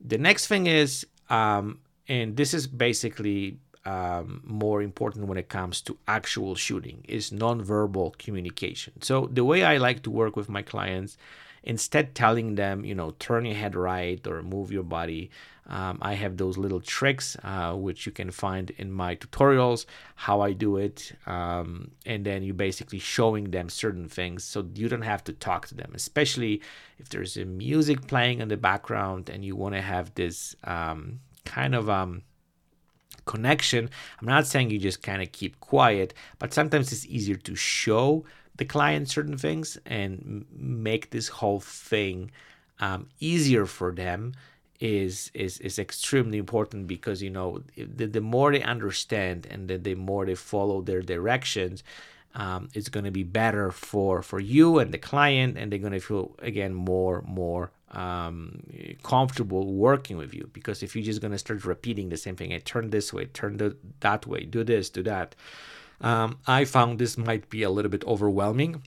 The 0.00 0.18
next 0.18 0.46
thing 0.46 0.66
is, 0.66 1.06
um, 1.30 1.78
and 2.08 2.36
this 2.36 2.52
is 2.54 2.66
basically 2.66 3.58
um, 3.84 4.42
more 4.44 4.82
important 4.82 5.26
when 5.26 5.38
it 5.38 5.48
comes 5.48 5.80
to 5.82 5.96
actual 6.08 6.54
shooting, 6.54 7.04
is 7.08 7.30
nonverbal 7.30 8.16
communication. 8.18 8.94
So 9.02 9.28
the 9.32 9.44
way 9.44 9.64
I 9.64 9.76
like 9.78 10.02
to 10.02 10.10
work 10.10 10.36
with 10.36 10.48
my 10.48 10.62
clients, 10.62 11.16
instead 11.64 12.14
telling 12.14 12.54
them, 12.54 12.84
you 12.84 12.94
know, 12.94 13.10
turn 13.18 13.44
your 13.44 13.56
head 13.56 13.74
right 13.74 14.24
or 14.26 14.42
move 14.42 14.70
your 14.70 14.82
body, 14.82 15.30
um, 15.66 15.98
I 16.02 16.12
have 16.14 16.36
those 16.36 16.58
little 16.58 16.80
tricks 16.80 17.36
uh, 17.42 17.72
which 17.72 18.04
you 18.04 18.12
can 18.12 18.30
find 18.30 18.70
in 18.70 18.92
my 18.92 19.16
tutorials, 19.16 19.86
how 20.14 20.42
I 20.42 20.52
do 20.52 20.76
it. 20.76 21.12
Um, 21.26 21.90
and 22.04 22.24
then 22.24 22.42
you 22.42 22.52
basically 22.52 22.98
showing 22.98 23.50
them 23.50 23.70
certain 23.70 24.08
things 24.08 24.44
so 24.44 24.66
you 24.74 24.88
don't 24.88 25.02
have 25.02 25.24
to 25.24 25.32
talk 25.32 25.66
to 25.68 25.74
them, 25.74 25.92
especially 25.94 26.60
if 26.98 27.08
there's 27.08 27.36
a 27.38 27.46
music 27.46 28.06
playing 28.06 28.40
in 28.40 28.48
the 28.48 28.58
background 28.58 29.30
and 29.30 29.44
you 29.44 29.56
want 29.56 29.74
to 29.74 29.80
have 29.80 30.14
this 30.14 30.54
um, 30.64 31.20
kind 31.46 31.74
of 31.74 31.88
um, 31.88 32.22
connection. 33.24 33.88
I'm 34.20 34.28
not 34.28 34.46
saying 34.46 34.68
you 34.68 34.78
just 34.78 35.02
kind 35.02 35.22
of 35.22 35.32
keep 35.32 35.60
quiet, 35.60 36.12
but 36.38 36.52
sometimes 36.52 36.92
it's 36.92 37.06
easier 37.06 37.36
to 37.36 37.54
show 37.54 38.24
the 38.56 38.64
client 38.64 39.08
certain 39.08 39.36
things 39.36 39.78
and 39.86 40.44
make 40.56 41.10
this 41.10 41.28
whole 41.28 41.60
thing 41.60 42.30
um, 42.80 43.08
easier 43.20 43.66
for 43.66 43.92
them 43.92 44.32
is 44.80 45.30
is 45.34 45.58
is 45.60 45.78
extremely 45.78 46.38
important 46.38 46.86
because 46.86 47.22
you 47.22 47.30
know 47.30 47.62
the, 47.76 48.06
the 48.06 48.20
more 48.20 48.52
they 48.52 48.62
understand 48.62 49.46
and 49.48 49.68
the, 49.68 49.78
the 49.78 49.94
more 49.94 50.26
they 50.26 50.34
follow 50.34 50.82
their 50.82 51.00
directions 51.00 51.84
um, 52.34 52.68
it's 52.74 52.88
going 52.88 53.04
to 53.04 53.12
be 53.12 53.22
better 53.22 53.70
for 53.70 54.20
for 54.22 54.40
you 54.40 54.78
and 54.80 54.92
the 54.92 54.98
client 54.98 55.56
and 55.56 55.70
they're 55.70 55.78
going 55.78 55.92
to 55.92 56.00
feel 56.00 56.34
again 56.40 56.74
more 56.74 57.22
more 57.22 57.70
um, 57.94 58.60
comfortable 59.02 59.72
working 59.72 60.16
with 60.16 60.34
you. 60.34 60.50
Because 60.52 60.82
if 60.82 60.96
you're 60.96 61.04
just 61.04 61.20
going 61.20 61.30
to 61.30 61.38
start 61.38 61.64
repeating 61.64 62.08
the 62.08 62.16
same 62.16 62.34
thing 62.36 62.50
hey, 62.50 62.58
turn 62.58 62.90
this 62.90 63.12
way 63.12 63.26
turn 63.26 63.56
the, 63.56 63.76
that 64.00 64.26
way 64.26 64.44
do 64.44 64.64
this 64.64 64.90
do 64.90 65.02
that 65.04 65.34
um, 66.04 66.38
i 66.46 66.64
found 66.64 66.98
this 66.98 67.16
might 67.18 67.48
be 67.50 67.62
a 67.62 67.70
little 67.70 67.90
bit 67.90 68.04
overwhelming 68.06 68.82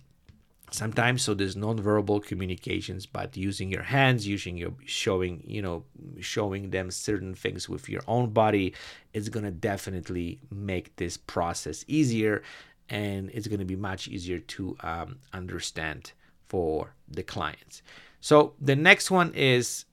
sometimes 0.70 1.22
so 1.22 1.34
there's 1.34 1.56
non-verbal 1.56 2.20
communications 2.20 3.06
but 3.06 3.38
using 3.38 3.72
your 3.72 3.84
hands 3.84 4.28
using 4.28 4.58
your 4.58 4.74
showing 4.86 5.42
you 5.46 5.62
know 5.62 5.84
showing 6.20 6.72
them 6.72 6.92
certain 6.92 7.34
things 7.34 7.70
with 7.70 7.88
your 7.88 8.02
own 8.08 8.30
body 8.30 8.74
is 9.14 9.30
going 9.30 9.46
to 9.46 9.52
definitely 9.52 10.40
make 10.52 10.94
this 10.98 11.16
process 11.16 11.86
easier 11.88 12.44
and 12.90 13.30
it's 13.34 13.48
going 13.48 13.60
to 13.60 13.66
be 13.66 13.76
much 13.76 14.08
easier 14.08 14.40
to 14.40 14.76
um, 14.82 15.18
understand 15.34 16.14
for 16.48 16.94
the 17.08 17.24
clients. 17.24 17.82
So 18.22 18.54
the 18.60 18.76
next 18.76 19.12
one 19.12 19.34
is 19.34 19.86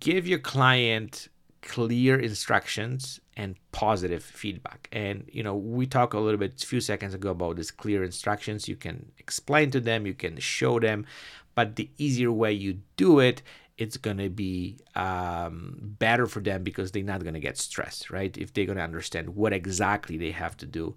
give 0.00 0.26
your 0.26 0.38
client 0.38 1.28
clear 1.62 2.18
instructions 2.18 3.20
and 3.36 3.56
positive 3.72 4.22
feedback. 4.22 4.88
And 4.92 5.28
you 5.30 5.42
know, 5.42 5.54
we 5.54 5.86
talked 5.86 6.14
a 6.14 6.20
little 6.20 6.38
bit 6.38 6.62
a 6.62 6.66
few 6.66 6.80
seconds 6.80 7.14
ago 7.14 7.30
about 7.30 7.56
these 7.56 7.70
clear 7.70 8.02
instructions. 8.02 8.68
You 8.68 8.76
can 8.76 9.12
explain 9.18 9.70
to 9.72 9.80
them, 9.80 10.06
you 10.06 10.14
can 10.14 10.38
show 10.38 10.80
them, 10.80 11.06
but 11.54 11.76
the 11.76 11.90
easier 11.98 12.32
way 12.32 12.52
you 12.52 12.80
do 12.96 13.20
it, 13.20 13.42
it's 13.78 13.98
gonna 13.98 14.30
be 14.30 14.78
um, 14.94 15.76
better 15.98 16.26
for 16.26 16.40
them 16.40 16.62
because 16.62 16.92
they're 16.92 17.02
not 17.02 17.24
gonna 17.24 17.40
get 17.40 17.58
stressed, 17.58 18.10
right? 18.10 18.36
If 18.38 18.54
they're 18.54 18.64
gonna 18.64 18.80
understand 18.80 19.36
what 19.36 19.52
exactly 19.52 20.16
they 20.16 20.30
have 20.30 20.56
to 20.58 20.66
do, 20.66 20.96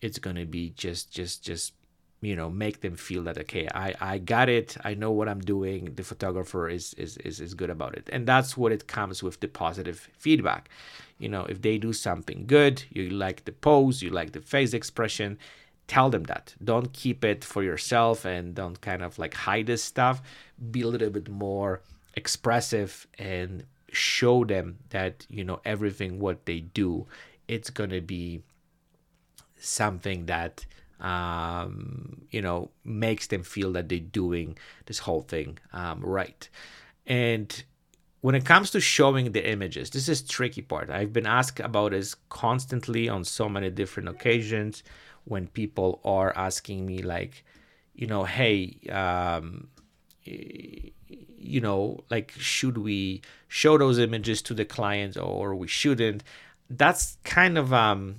it's 0.00 0.18
gonna 0.18 0.46
be 0.46 0.70
just 0.70 1.12
just 1.12 1.44
just 1.44 1.72
you 2.26 2.34
know 2.34 2.50
make 2.50 2.80
them 2.80 2.96
feel 2.96 3.22
that 3.22 3.38
okay 3.38 3.68
i 3.74 3.88
i 4.00 4.18
got 4.18 4.48
it. 4.48 4.76
I 4.90 4.92
know 5.02 5.12
what 5.18 5.28
i'm 5.28 5.44
doing. 5.54 5.80
The 5.98 6.06
photographer 6.12 6.62
is 6.68 6.86
is 7.04 7.12
is, 7.28 7.36
is 7.46 7.52
good 7.60 7.72
about 7.76 7.94
it. 8.00 8.08
And 8.14 8.22
that's 8.32 8.56
what 8.60 8.72
it 8.76 8.82
comes 8.96 9.22
with 9.22 9.36
the 9.40 9.48
positive 9.48 9.98
feedback. 10.24 10.62
You 11.22 11.28
know 11.34 11.44
if 11.52 11.58
they 11.62 11.76
do 11.78 11.92
something 11.92 12.40
good 12.46 12.74
you 12.96 13.04
like 13.10 13.38
the 13.44 13.52
pose 13.52 13.96
you 14.04 14.10
like 14.10 14.30
the 14.32 14.44
face 14.54 14.72
expression 14.80 15.38
tell 15.94 16.10
them 16.10 16.24
that. 16.24 16.54
Don't 16.70 16.92
keep 16.92 17.24
it 17.32 17.44
for 17.52 17.62
yourself 17.62 18.24
and 18.24 18.56
don't 18.60 18.80
kind 18.80 19.02
of 19.06 19.20
like 19.22 19.34
hide 19.34 19.66
this 19.66 19.84
stuff. 19.84 20.16
Be 20.72 20.80
a 20.82 20.88
little 20.88 21.10
bit 21.10 21.28
more 21.28 21.80
expressive 22.22 23.06
and 23.18 23.64
show 23.92 24.44
them 24.44 24.78
that 24.90 25.26
you 25.30 25.44
know 25.48 25.60
everything 25.64 26.18
what 26.18 26.44
they 26.44 26.60
do 26.82 27.06
it's 27.48 27.70
going 27.70 27.90
to 27.90 28.00
be 28.00 28.42
something 29.58 30.26
that 30.26 30.66
um, 31.00 32.22
you 32.30 32.40
know 32.40 32.70
makes 32.84 33.26
them 33.26 33.42
feel 33.42 33.72
that 33.72 33.88
they're 33.88 33.98
doing 33.98 34.56
this 34.86 34.98
whole 34.98 35.22
thing 35.22 35.58
um, 35.72 36.00
right. 36.00 36.48
And 37.06 37.64
when 38.20 38.34
it 38.34 38.44
comes 38.44 38.70
to 38.72 38.80
showing 38.80 39.32
the 39.32 39.48
images 39.48 39.90
this 39.90 40.08
is 40.08 40.22
tricky 40.22 40.62
part. 40.62 40.90
I've 40.90 41.12
been 41.12 41.26
asked 41.26 41.60
about 41.60 41.92
this 41.92 42.14
constantly 42.28 43.08
on 43.08 43.24
so 43.24 43.48
many 43.48 43.70
different 43.70 44.08
occasions 44.08 44.82
when 45.24 45.46
people 45.48 46.00
are 46.04 46.32
asking 46.36 46.86
me 46.86 47.02
like 47.02 47.44
you 47.94 48.06
know 48.06 48.24
hey 48.24 48.78
um, 48.90 49.68
you 50.24 51.60
know 51.60 52.00
like 52.10 52.32
should 52.36 52.78
we 52.78 53.22
show 53.48 53.78
those 53.78 53.98
images 53.98 54.42
to 54.42 54.54
the 54.54 54.64
clients 54.64 55.16
or 55.16 55.54
we 55.54 55.68
shouldn't? 55.68 56.24
That's 56.68 57.18
kind 57.24 57.56
of 57.58 57.72
um 57.72 58.16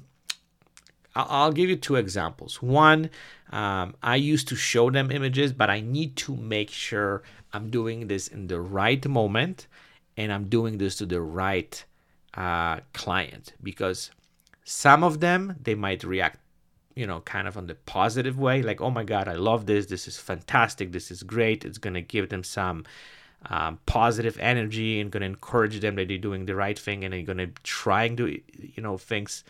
I'll 1.27 1.51
give 1.51 1.69
you 1.69 1.75
two 1.75 1.95
examples. 1.95 2.61
One, 2.61 3.09
um, 3.51 3.95
I 4.03 4.15
used 4.15 4.47
to 4.49 4.55
show 4.55 4.89
them 4.89 5.11
images, 5.11 5.53
but 5.53 5.69
I 5.69 5.79
need 5.79 6.15
to 6.17 6.35
make 6.35 6.69
sure 6.69 7.23
I'm 7.53 7.69
doing 7.69 8.07
this 8.07 8.27
in 8.27 8.47
the 8.47 8.59
right 8.59 9.05
moment 9.07 9.67
and 10.17 10.33
I'm 10.33 10.49
doing 10.49 10.77
this 10.77 10.95
to 10.97 11.05
the 11.05 11.21
right 11.21 11.83
uh, 12.33 12.79
client 12.93 13.53
because 13.63 14.11
some 14.63 15.03
of 15.03 15.21
them 15.21 15.55
they 15.61 15.75
might 15.75 16.03
react 16.03 16.39
you 16.95 17.07
know 17.07 17.21
kind 17.21 17.47
of 17.47 17.55
on 17.57 17.67
the 17.67 17.75
positive 17.75 18.37
way 18.37 18.61
like 18.61 18.81
oh 18.81 18.89
my 18.89 19.03
god 19.03 19.27
i 19.27 19.33
love 19.33 19.65
this. 19.65 19.85
This 19.85 20.07
is 20.07 20.17
fantastic. 20.17 20.91
This 20.91 21.11
is 21.11 21.23
great. 21.23 21.63
It's 21.63 21.77
going 21.77 21.93
to 21.93 22.01
give 22.01 22.29
them 22.29 22.43
some 22.43 22.85
um, 23.45 23.79
positive 23.85 24.37
energy 24.39 24.99
and 24.99 25.11
going 25.11 25.21
to 25.21 25.27
encourage 25.27 25.79
them 25.79 25.95
that 25.95 26.07
they're 26.07 26.17
doing 26.17 26.47
the 26.47 26.55
right 26.55 26.77
thing 26.77 27.03
and 27.03 27.13
they're 27.13 27.21
going 27.21 27.37
to 27.37 27.51
trying 27.63 28.17
to 28.17 28.41
you 28.75 28.81
know 28.81 28.97
things 28.97 29.43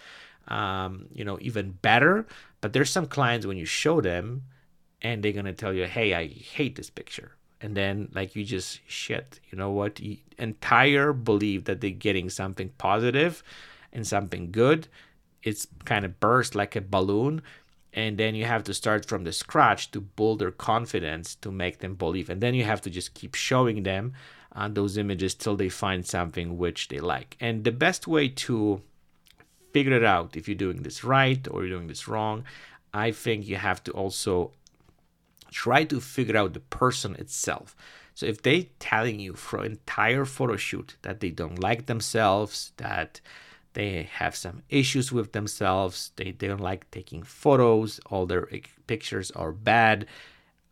um, 0.48 1.08
you 1.13 1.24
know, 1.24 1.38
even 1.42 1.72
better. 1.72 2.25
But 2.62 2.74
there's 2.74 2.89
some 2.89 3.06
clients 3.06 3.46
when 3.46 3.58
you 3.58 3.66
show 3.66 4.01
them 4.01 4.44
and 5.01 5.24
they're 5.24 5.32
gonna 5.34 5.54
tell 5.54 5.74
you, 5.74 5.86
hey, 5.86 6.13
I 6.13 6.27
hate 6.27 6.75
this 6.75 6.89
picture. 6.89 7.34
And 7.62 7.75
then 7.75 8.10
like 8.13 8.36
you 8.36 8.44
just 8.44 8.80
shit, 8.88 9.39
you 9.50 9.58
know 9.58 9.72
what? 9.72 10.00
You 10.00 10.18
entire 10.38 11.13
believe 11.13 11.66
that 11.66 11.82
they're 11.82 11.89
getting 11.89 12.30
something 12.30 12.70
positive 12.77 13.44
and 13.92 14.06
something 14.06 14.51
good. 14.51 14.88
It's 15.44 15.68
kind 15.86 16.06
of 16.06 16.20
burst 16.20 16.56
like 16.56 16.75
a 16.75 16.82
balloon. 16.82 17.42
And 17.94 18.18
then 18.18 18.36
you 18.36 18.46
have 18.46 18.63
to 18.66 18.74
start 18.74 19.08
from 19.08 19.24
the 19.24 19.32
scratch 19.32 19.89
to 19.91 20.02
build 20.02 20.39
their 20.39 20.52
confidence 20.52 21.34
to 21.36 21.52
make 21.52 21.80
them 21.80 21.95
believe. 21.95 22.30
And 22.30 22.41
then 22.41 22.54
you 22.54 22.63
have 22.63 22.82
to 22.82 22.91
just 22.91 23.15
keep 23.15 23.34
showing 23.34 23.84
them 23.84 24.13
uh, 24.56 24.67
those 24.67 24.98
images 24.98 25.34
till 25.34 25.56
they 25.56 25.69
find 25.69 26.06
something 26.06 26.58
which 26.58 26.89
they 26.89 27.00
like. 27.00 27.38
And 27.39 27.63
the 27.63 27.71
best 27.71 28.08
way 28.08 28.28
to 28.28 28.82
figure 29.78 29.96
it 29.96 30.04
out 30.04 30.36
if 30.36 30.48
you're 30.48 30.66
doing 30.66 30.82
this 30.82 31.04
right 31.04 31.48
or 31.52 31.62
you're 31.62 31.78
doing 31.78 31.88
this 31.88 32.08
wrong. 32.08 32.44
I 32.94 33.12
think 33.12 33.48
you 33.48 33.58
have 33.58 33.84
to 33.84 33.92
also 33.92 34.52
try 35.52 35.84
to 35.86 36.00
figure 36.02 36.38
out 36.42 36.54
the 36.54 36.66
person 36.82 37.12
itself. 37.16 37.76
So 38.16 38.26
if 38.26 38.42
they 38.42 38.72
telling 38.80 39.20
you 39.20 39.34
for 39.34 39.63
entire 39.63 40.26
photo 40.26 40.56
shoot 40.56 40.96
that 41.04 41.20
they 41.20 41.30
don't 41.30 41.60
like 41.60 41.86
themselves, 41.86 42.72
that 42.78 43.22
they 43.74 44.10
have 44.22 44.36
some 44.36 44.63
issues 44.70 45.12
with 45.12 45.34
themselves, 45.34 46.12
they, 46.16 46.32
don't 46.32 46.70
like 46.72 46.90
taking 46.90 47.22
photos, 47.22 48.00
all 48.10 48.26
their 48.26 48.50
pictures 48.88 49.30
are 49.32 49.52
bad, 49.52 50.08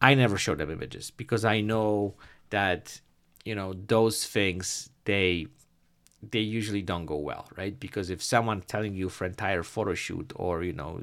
I 0.01 0.15
never 0.15 0.37
show 0.37 0.55
them 0.55 0.71
images 0.71 1.11
because 1.11 1.45
I 1.45 1.61
know 1.61 2.15
that 2.49 2.99
you 3.43 3.53
know 3.53 3.73
those 3.87 4.25
things 4.25 4.89
they 5.03 5.47
they 6.31 6.39
usually 6.39 6.81
don't 6.81 7.05
go 7.05 7.17
well, 7.17 7.47
right? 7.57 7.79
Because 7.79 8.09
if 8.09 8.21
someone 8.23 8.61
telling 8.61 8.93
you 8.93 9.09
for 9.09 9.25
entire 9.25 9.63
photo 9.63 9.93
shoot 9.93 10.31
or 10.35 10.63
you 10.63 10.73
know 10.73 10.99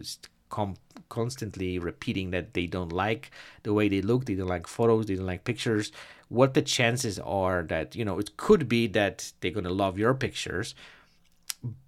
com- 0.49 0.77
constantly 1.09 1.79
repeating 1.79 2.31
that 2.31 2.55
they 2.55 2.67
don't 2.67 2.93
like 2.93 3.31
the 3.63 3.73
way 3.73 3.89
they 3.89 4.03
look, 4.03 4.25
they 4.25 4.35
don't 4.35 4.49
like 4.49 4.67
photos, 4.67 5.07
they 5.07 5.17
don't 5.17 5.27
like 5.27 5.45
pictures, 5.45 5.93
what 6.29 6.55
the 6.55 6.63
chances 6.63 7.19
are 7.19 7.63
that 7.65 7.95
you 7.95 8.05
know 8.05 8.19
it 8.19 8.37
could 8.37 8.69
be 8.69 8.87
that 8.89 9.33
they're 9.41 9.51
gonna 9.51 9.71
love 9.71 9.99
your 9.99 10.15
pictures, 10.15 10.75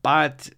but 0.02 0.50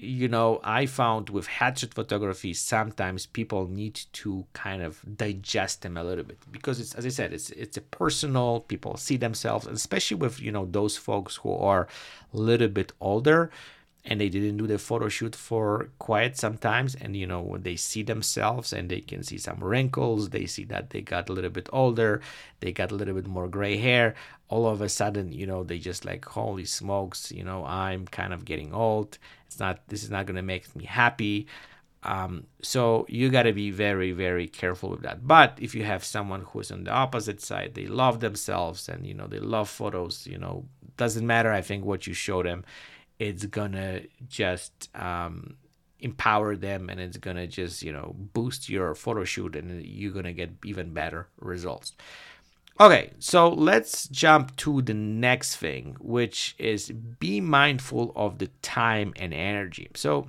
you 0.00 0.28
know, 0.28 0.60
I 0.62 0.86
found 0.86 1.28
with 1.28 1.48
headshot 1.48 1.92
photography, 1.92 2.54
sometimes 2.54 3.26
people 3.26 3.66
need 3.66 4.00
to 4.12 4.46
kind 4.52 4.82
of 4.82 5.02
digest 5.16 5.82
them 5.82 5.96
a 5.96 6.04
little 6.04 6.22
bit 6.24 6.38
because 6.52 6.78
it's, 6.78 6.94
as 6.94 7.04
I 7.04 7.08
said, 7.08 7.32
it's 7.32 7.50
it's 7.50 7.76
a 7.76 7.80
personal. 7.80 8.60
People 8.60 8.96
see 8.96 9.16
themselves, 9.16 9.66
especially 9.66 10.16
with 10.16 10.40
you 10.40 10.52
know 10.52 10.66
those 10.66 10.96
folks 10.96 11.36
who 11.36 11.52
are 11.52 11.88
a 12.32 12.36
little 12.36 12.68
bit 12.68 12.92
older 13.00 13.50
and 14.08 14.18
they 14.18 14.30
didn't 14.30 14.56
do 14.56 14.66
the 14.66 14.78
photo 14.78 15.08
shoot 15.08 15.36
for 15.36 15.90
quite 15.98 16.36
some 16.36 16.56
times. 16.56 16.96
And 16.98 17.14
you 17.14 17.26
know 17.26 17.56
they 17.60 17.76
see 17.76 18.02
themselves 18.02 18.72
and 18.72 18.88
they 18.88 19.00
can 19.00 19.22
see 19.22 19.36
some 19.38 19.62
wrinkles. 19.62 20.30
They 20.30 20.46
see 20.46 20.64
that 20.64 20.90
they 20.90 21.02
got 21.02 21.28
a 21.28 21.32
little 21.32 21.50
bit 21.50 21.68
older. 21.72 22.22
They 22.60 22.72
got 22.72 22.90
a 22.90 22.94
little 22.94 23.14
bit 23.14 23.26
more 23.26 23.48
gray 23.48 23.76
hair. 23.76 24.14
All 24.48 24.66
of 24.66 24.80
a 24.80 24.88
sudden 24.88 25.30
you 25.30 25.46
know 25.46 25.62
they 25.62 25.78
just 25.78 26.06
like 26.06 26.24
holy 26.24 26.64
smokes 26.64 27.30
you 27.30 27.44
know 27.44 27.64
i'm 27.66 28.06
kind 28.06 28.32
of 28.32 28.44
getting 28.46 28.72
old. 28.72 29.18
It's 29.46 29.60
not 29.60 29.86
this 29.88 30.02
is 30.02 30.10
not 30.10 30.26
going 30.26 30.36
to 30.36 30.42
make 30.42 30.74
me 30.74 30.84
happy. 30.84 31.46
Um, 32.04 32.46
so 32.62 33.04
you 33.08 33.28
got 33.28 33.42
to 33.42 33.52
be 33.52 33.70
very 33.70 34.12
very 34.12 34.48
careful 34.48 34.88
with 34.88 35.02
that. 35.02 35.26
But 35.26 35.58
if 35.60 35.74
you 35.74 35.84
have 35.84 36.02
someone 36.02 36.42
who's 36.48 36.70
on 36.70 36.84
the 36.84 36.92
opposite 36.92 37.42
side 37.42 37.74
they 37.74 37.86
love 37.86 38.20
themselves 38.20 38.88
and 38.88 39.06
you 39.06 39.12
know 39.12 39.26
they 39.26 39.40
love 39.40 39.68
photos 39.68 40.26
you 40.26 40.38
know 40.38 40.64
doesn't 40.96 41.26
matter 41.26 41.52
i 41.52 41.62
think 41.62 41.84
what 41.84 42.08
you 42.08 42.12
show 42.12 42.42
them 42.42 42.64
it's 43.18 43.46
gonna 43.46 44.02
just 44.28 44.94
um, 44.96 45.56
empower 46.00 46.56
them 46.56 46.88
and 46.88 47.00
it's 47.00 47.16
gonna 47.16 47.46
just 47.46 47.82
you 47.82 47.92
know 47.92 48.14
boost 48.32 48.68
your 48.68 48.94
photo 48.94 49.24
shoot 49.24 49.56
and 49.56 49.84
you're 49.84 50.12
gonna 50.12 50.32
get 50.32 50.50
even 50.64 50.92
better 50.92 51.28
results. 51.40 51.92
Okay 52.80 53.10
so 53.18 53.48
let's 53.48 54.08
jump 54.08 54.54
to 54.56 54.82
the 54.82 54.94
next 54.94 55.56
thing 55.56 55.96
which 56.00 56.54
is 56.58 56.90
be 56.90 57.40
mindful 57.40 58.12
of 58.14 58.38
the 58.38 58.48
time 58.62 59.12
and 59.16 59.34
energy. 59.34 59.88
So 59.94 60.28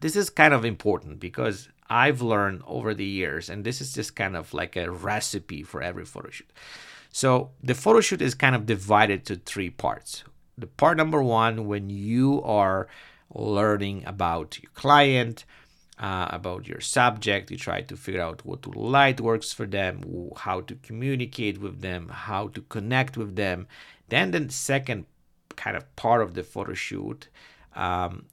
this 0.00 0.16
is 0.16 0.28
kind 0.28 0.52
of 0.52 0.64
important 0.64 1.18
because 1.20 1.68
i've 1.88 2.22
learned 2.22 2.62
over 2.66 2.94
the 2.94 3.04
years 3.04 3.50
and 3.50 3.62
this 3.62 3.80
is 3.80 3.92
just 3.92 4.16
kind 4.16 4.34
of 4.36 4.54
like 4.54 4.74
a 4.74 4.90
recipe 4.90 5.62
for 5.62 5.82
every 5.82 6.04
photo 6.04 6.28
shoot. 6.30 6.50
So 7.10 7.50
the 7.62 7.74
photo 7.74 8.00
shoot 8.00 8.20
is 8.20 8.34
kind 8.34 8.54
of 8.54 8.66
divided 8.66 9.24
to 9.26 9.36
three 9.36 9.70
parts 9.70 10.24
the 10.56 10.66
part 10.66 10.96
number 10.96 11.22
one 11.22 11.66
when 11.66 11.90
you 11.90 12.42
are 12.42 12.88
learning 13.34 14.04
about 14.06 14.58
your 14.62 14.70
client 14.74 15.44
uh, 15.98 16.28
about 16.30 16.66
your 16.66 16.80
subject 16.80 17.50
you 17.50 17.56
try 17.56 17.80
to 17.80 17.96
figure 17.96 18.20
out 18.20 18.44
what 18.44 18.66
light 18.76 19.20
works 19.20 19.52
for 19.52 19.66
them 19.66 20.02
how 20.36 20.60
to 20.60 20.74
communicate 20.76 21.60
with 21.60 21.80
them 21.80 22.08
how 22.08 22.48
to 22.48 22.60
connect 22.62 23.16
with 23.16 23.36
them. 23.36 23.66
Then 24.08 24.32
the 24.32 24.50
second 24.50 25.06
kind 25.56 25.76
of 25.76 25.94
part 25.96 26.20
of 26.20 26.34
the 26.34 26.42
photo 26.42 26.74
shoot 26.74 27.28
um, 27.76 28.26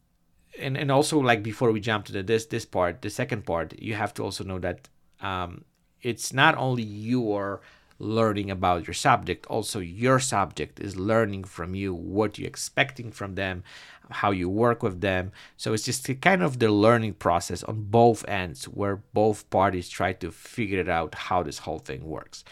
and, 0.60 0.76
and 0.76 0.92
also 0.92 1.20
like 1.20 1.44
before 1.44 1.72
we 1.72 1.80
jump 1.80 2.06
to 2.06 2.12
the, 2.12 2.24
this 2.24 2.46
this 2.48 2.66
part 2.66 3.02
the 3.02 3.10
second 3.10 3.46
part 3.46 3.74
you 3.80 3.94
have 3.94 4.14
to 4.16 4.24
also 4.24 4.44
know 4.44 4.60
that 4.60 4.90
um, 5.22 5.64
it's 6.02 6.34
not 6.34 6.58
only 6.58 6.84
your 6.84 7.62
learning 8.02 8.50
about 8.50 8.88
your 8.88 8.94
subject 8.94 9.46
also 9.48 9.80
your 9.80 10.20
subject 10.20 10.80
is 10.80 10.96
learning 10.96 11.44
from 11.44 11.76
you 11.76 11.94
what 11.94 12.38
you're 12.38 12.48
expecting 12.48 13.12
from 13.12 13.36
them 13.36 13.64
how 14.10 14.32
you 14.32 14.50
work 14.50 14.84
with 14.84 15.02
them 15.02 15.32
so 15.56 15.72
it's 15.74 15.84
just 15.84 16.10
kind 16.22 16.44
of 16.44 16.60
the 16.60 16.70
learning 16.70 17.14
process 17.14 17.64
on 17.64 17.84
both 17.84 18.28
ends 18.28 18.66
where 18.66 18.98
both 19.14 19.50
parties 19.50 19.88
try 19.88 20.12
to 20.12 20.32
figure 20.32 20.80
it 20.80 20.90
out 20.90 21.16
how 21.16 21.44
this 21.44 21.60
whole 21.60 21.80
thing 21.80 22.04
works 22.04 22.44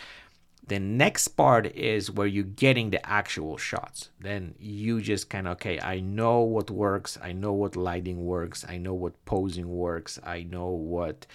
the 0.69 0.79
next 0.79 1.29
part 1.29 1.65
is 1.75 2.11
where 2.11 2.27
you're 2.27 2.43
getting 2.43 2.91
the 2.91 3.03
actual 3.03 3.57
shots. 3.57 4.11
Then 4.19 4.53
you 4.59 5.01
just 5.01 5.27
kind 5.27 5.47
of, 5.47 5.53
okay, 5.53 5.79
I 5.81 5.99
know 5.99 6.41
what 6.41 6.69
works. 6.69 7.17
I 7.23 7.31
know 7.31 7.53
what 7.53 7.75
lighting 7.75 8.23
works. 8.23 8.63
I 8.69 8.77
know 8.77 8.93
what 8.93 9.25
posing 9.25 9.67
works. 9.67 10.19
I 10.23 10.43
know 10.43 10.69
what 10.69 11.25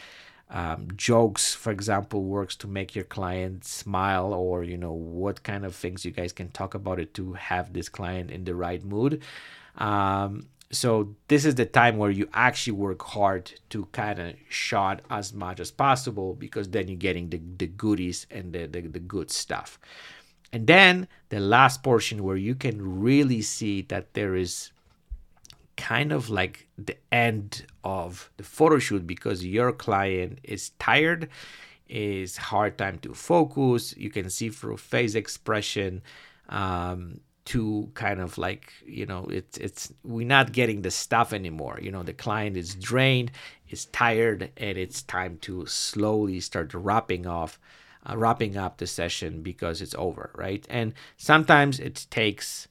um, 0.54 0.88
jokes, 0.96 1.54
for 1.54 1.70
example, 1.72 2.22
works 2.22 2.56
to 2.56 2.66
make 2.66 2.94
your 2.94 3.04
client 3.04 3.64
smile, 3.64 4.32
or, 4.32 4.64
you 4.64 4.78
know, 4.78 4.92
what 4.92 5.42
kind 5.42 5.66
of 5.66 5.74
things 5.74 6.04
you 6.04 6.12
guys 6.12 6.32
can 6.32 6.48
talk 6.50 6.74
about 6.74 6.98
it 6.98 7.12
to 7.14 7.34
have 7.34 7.72
this 7.72 7.88
client 7.88 8.30
in 8.30 8.44
the 8.44 8.54
right 8.54 8.82
mood. 8.84 9.22
Um, 9.76 10.46
so 10.70 11.14
this 11.28 11.44
is 11.44 11.56
the 11.56 11.66
time 11.66 11.98
where 11.98 12.10
you 12.10 12.28
actually 12.32 12.72
work 12.72 13.02
hard 13.02 13.52
to 13.70 13.86
kind 13.92 14.18
of 14.18 14.34
shot 14.48 15.02
as 15.10 15.34
much 15.34 15.60
as 15.60 15.70
possible 15.70 16.34
because 16.34 16.70
then 16.70 16.88
you're 16.88 16.96
getting 16.96 17.28
the, 17.30 17.40
the 17.58 17.66
goodies 17.66 18.26
and 18.30 18.52
the, 18.52 18.66
the, 18.66 18.80
the 18.82 19.00
good 19.00 19.30
stuff 19.30 19.78
and 20.54 20.68
then 20.68 21.08
the 21.30 21.40
last 21.40 21.82
portion 21.82 22.22
where 22.22 22.36
you 22.36 22.54
can 22.54 23.00
really 23.00 23.42
see 23.42 23.82
that 23.82 24.14
there 24.14 24.36
is 24.36 24.70
kind 25.76 26.12
of 26.12 26.30
like 26.30 26.68
the 26.78 26.96
end 27.12 27.66
of 27.82 28.30
the 28.36 28.44
photo 28.44 28.78
shoot 28.78 29.06
because 29.06 29.44
your 29.44 29.72
client 29.72 30.38
is 30.42 30.70
tired 30.78 31.28
is 31.88 32.36
hard 32.36 32.78
time 32.78 32.98
to 32.98 33.14
focus. 33.14 33.96
You 33.96 34.10
can 34.10 34.30
see 34.30 34.48
through 34.48 34.78
face 34.78 35.14
expression 35.14 36.02
um, 36.48 37.20
to 37.46 37.90
kind 37.94 38.20
of 38.20 38.38
like 38.38 38.72
you 38.86 39.04
know 39.04 39.26
it's 39.30 39.58
it's 39.58 39.92
we're 40.02 40.26
not 40.26 40.52
getting 40.52 40.82
the 40.82 40.90
stuff 40.90 41.32
anymore. 41.32 41.78
You 41.80 41.90
know 41.90 42.02
the 42.02 42.14
client 42.14 42.56
is 42.56 42.74
drained 42.74 43.32
is 43.68 43.86
tired 43.86 44.50
and 44.56 44.78
it's 44.78 45.02
time 45.02 45.38
to 45.42 45.66
slowly 45.66 46.40
start 46.40 46.72
wrapping 46.74 47.26
off 47.26 47.58
uh, 48.08 48.16
wrapping 48.16 48.56
up 48.56 48.78
the 48.78 48.86
session 48.86 49.42
because 49.42 49.82
it's 49.82 49.94
over 49.96 50.30
right? 50.36 50.66
And 50.70 50.94
sometimes 51.16 51.80
it 51.80 52.06
takes 52.10 52.68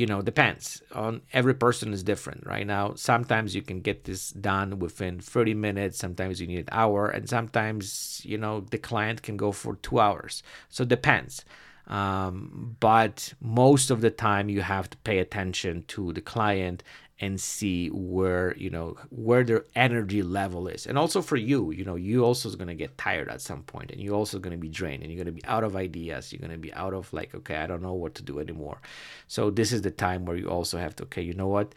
you 0.00 0.06
know 0.06 0.20
depends 0.22 0.82
on 0.94 1.20
every 1.32 1.54
person 1.64 1.92
is 1.92 2.02
different 2.02 2.46
right? 2.46 2.66
Now 2.66 2.94
sometimes 2.94 3.54
you 3.54 3.62
can 3.62 3.80
get 3.88 4.04
this 4.04 4.30
done 4.30 4.78
within 4.78 5.20
30 5.20 5.54
minutes 5.54 5.98
sometimes 5.98 6.40
you 6.40 6.46
need 6.46 6.64
an 6.68 6.74
hour 6.82 7.08
and 7.08 7.28
sometimes 7.28 8.22
you 8.24 8.38
know 8.38 8.54
the 8.60 8.78
client 8.78 9.22
can 9.22 9.36
go 9.36 9.52
for 9.52 9.76
two 9.76 10.00
hours. 10.00 10.42
So 10.68 10.84
depends. 10.84 11.44
Um, 11.86 12.76
but 12.78 13.34
most 13.40 13.90
of 13.90 14.00
the 14.00 14.10
time, 14.10 14.48
you 14.48 14.62
have 14.62 14.88
to 14.90 14.96
pay 14.98 15.18
attention 15.18 15.82
to 15.88 16.12
the 16.12 16.20
client 16.20 16.84
and 17.20 17.38
see 17.38 17.88
where 17.88 18.56
you 18.56 18.70
know 18.70 18.96
where 19.10 19.44
their 19.44 19.66
energy 19.76 20.22
level 20.22 20.66
is. 20.66 20.86
And 20.86 20.96
also 20.98 21.20
for 21.20 21.36
you 21.36 21.70
you 21.70 21.84
know 21.84 21.94
you 21.94 22.24
also 22.24 22.48
is 22.48 22.56
going 22.56 22.68
to 22.68 22.74
get 22.74 22.96
tired 22.96 23.28
at 23.28 23.42
some 23.42 23.62
point 23.62 23.90
and 23.90 24.00
you're 24.00 24.14
also 24.14 24.38
going 24.38 24.52
to 24.52 24.58
be 24.58 24.68
drained 24.68 25.02
and 25.02 25.12
you're 25.12 25.22
going 25.22 25.34
to 25.34 25.40
be 25.40 25.44
out 25.44 25.62
of 25.62 25.76
ideas. 25.76 26.32
You're 26.32 26.40
going 26.40 26.50
to 26.50 26.58
be 26.58 26.72
out 26.72 26.94
of 26.94 27.12
like 27.12 27.34
okay 27.34 27.56
i 27.56 27.66
don't 27.66 27.82
know 27.82 27.92
what 27.92 28.14
to 28.16 28.22
do 28.22 28.38
anymore. 28.40 28.80
So 29.28 29.50
this 29.50 29.70
is 29.72 29.82
the 29.82 29.90
time 29.90 30.24
where 30.24 30.36
you 30.36 30.48
also 30.48 30.78
have 30.78 30.96
to 30.96 31.02
okay 31.04 31.22
you 31.22 31.34
know 31.34 31.48
what? 31.48 31.74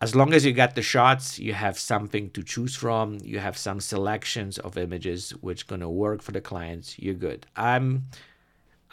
As 0.00 0.14
long 0.14 0.34
as 0.34 0.44
you 0.44 0.52
got 0.52 0.74
the 0.74 0.82
shots 0.82 1.38
you 1.38 1.52
have 1.52 1.78
something 1.78 2.30
to 2.30 2.42
choose 2.42 2.74
from. 2.74 3.18
You 3.22 3.38
have 3.40 3.58
some 3.58 3.80
selections 3.80 4.58
of 4.58 4.78
images 4.78 5.30
which 5.42 5.66
going 5.66 5.80
to 5.82 5.88
work 5.88 6.22
for 6.22 6.32
the 6.32 6.40
clients. 6.40 6.98
You're 6.98 7.14
good. 7.14 7.46
I'm 7.56 8.04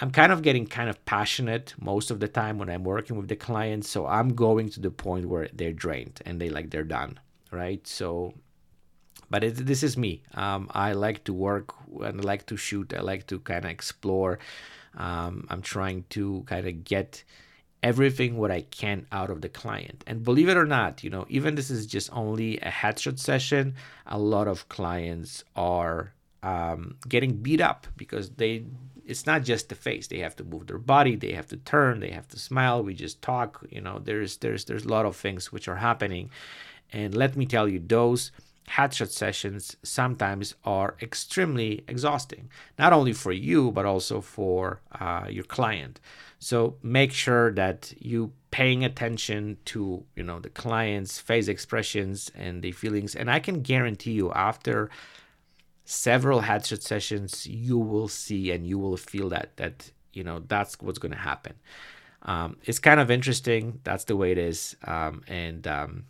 I'm 0.04 0.12
kind 0.12 0.34
of 0.34 0.42
getting 0.42 0.68
kind 0.68 0.90
of 0.90 1.06
passionate 1.06 1.74
most 1.80 2.12
of 2.12 2.20
the 2.20 2.28
time 2.28 2.58
when 2.58 2.70
I'm 2.70 2.84
working 2.84 3.16
with 3.16 3.30
the 3.30 3.38
clients. 3.38 3.90
So 3.90 4.06
I'm 4.06 4.36
going 4.36 4.68
to 4.72 4.82
the 4.82 4.92
point 4.92 5.28
where 5.28 5.48
they're 5.54 5.72
drained 5.72 6.22
and 6.26 6.42
they 6.42 6.50
like 6.50 6.72
they're 6.72 6.84
done, 6.84 7.22
right? 7.52 7.88
So, 7.88 8.34
but 9.30 9.46
it, 9.46 9.66
this 9.66 9.82
is 9.82 9.96
me. 9.96 10.22
Um, 10.34 10.70
I 10.72 10.92
like 10.92 11.24
to 11.24 11.34
work 11.34 11.74
and 12.02 12.20
I 12.20 12.22
like 12.22 12.46
to 12.48 12.58
shoot. 12.58 12.94
I 12.94 13.00
like 13.00 13.28
to 13.28 13.40
kind 13.40 13.64
of 13.64 13.72
explore. 13.72 14.40
Um, 14.98 15.48
I'm 15.50 15.62
trying 15.62 16.04
to 16.10 16.44
kind 16.48 16.68
of 16.68 16.84
get 16.84 17.24
everything 17.82 18.36
what 18.36 18.52
I 18.52 18.64
can 18.64 19.08
out 19.14 19.30
of 19.30 19.40
the 19.40 19.48
client. 19.48 20.04
And 20.06 20.22
believe 20.22 20.50
it 20.50 20.58
or 20.58 20.66
not, 20.66 21.02
you 21.06 21.12
know, 21.12 21.26
even 21.30 21.56
this 21.56 21.70
is 21.70 21.88
just 21.88 22.10
only 22.12 22.58
a 22.58 22.70
headshot 22.70 23.20
session, 23.20 23.76
a 24.06 24.20
lot 24.20 24.50
of 24.50 24.68
clients 24.68 25.46
are 25.56 26.12
um, 26.44 26.98
getting 27.08 27.38
beat 27.38 27.62
up 27.62 27.88
because 27.96 28.32
they 28.32 28.66
it's 29.06 29.26
not 29.26 29.44
just 29.44 29.70
the 29.70 29.76
face. 29.76 30.08
They 30.08 30.20
have 30.20 30.36
to 30.38 30.44
move 30.44 30.68
their 30.68 30.78
body 30.78 31.16
they 31.16 31.34
have 31.34 31.48
to 31.48 31.58
turn 31.58 32.00
they 32.00 32.12
have 32.12 32.28
to 32.30 32.40
smile. 32.40 32.84
We 32.84 32.94
just 32.94 33.22
talk 33.22 33.66
you 33.70 33.82
know 33.82 34.00
there's 34.04 34.38
there's 34.38 34.66
there's 34.66 34.86
a 34.86 34.90
lot 34.90 35.06
of 35.06 35.16
things 35.16 35.52
which 35.52 35.68
are 35.68 35.78
happening. 35.78 36.30
And 36.92 37.16
let 37.16 37.36
me 37.36 37.46
tell 37.46 37.68
you 37.68 37.80
those 37.80 38.32
headshot 38.70 39.10
sessions 39.10 39.76
sometimes 39.84 40.56
are 40.64 40.96
extremely 41.02 41.84
exhausting 41.88 42.50
not 42.80 42.94
only 42.94 43.12
for 43.12 43.34
you 43.34 43.72
but 43.72 43.86
also 43.86 44.22
for 44.22 44.82
uh, 45.00 45.26
your 45.30 45.44
client. 45.44 46.00
So 46.40 46.76
make 46.82 47.12
sure 47.12 47.52
that 47.54 47.94
you 48.00 48.32
paying 48.52 48.84
attention 48.86 49.58
to 49.66 50.04
you 50.16 50.24
know 50.24 50.40
the 50.40 50.50
client's 50.50 51.20
face 51.20 51.48
expressions 51.48 52.32
and 52.36 52.62
the 52.62 52.72
feelings. 52.72 53.16
And 53.16 53.30
i 53.30 53.40
can 53.40 53.62
guarantee 53.62 54.14
you 54.14 54.32
after 54.32 54.90
several 55.86 56.42
headshot 56.42 56.82
sessions, 56.82 57.46
you 57.46 57.78
will 57.78 58.08
see 58.08 58.52
and 58.52 58.66
you 58.66 58.78
will 58.80 58.98
feel 58.98 59.30
that 59.30 59.58
that 59.58 59.92
you 60.14 60.24
know 60.24 60.44
that's 60.48 60.80
what's 60.82 61.00
going 61.00 61.12
to 61.12 61.18
happen. 61.18 61.54
Um, 62.24 62.58
it's 62.64 62.80
kind 62.80 63.00
of 63.00 63.12
interesting. 63.12 63.80
That's 63.84 64.06
the 64.06 64.16
way 64.16 64.32
it 64.32 64.38
is, 64.38 64.76
um, 64.86 65.24
and 65.28 65.68
um, 65.68 66.06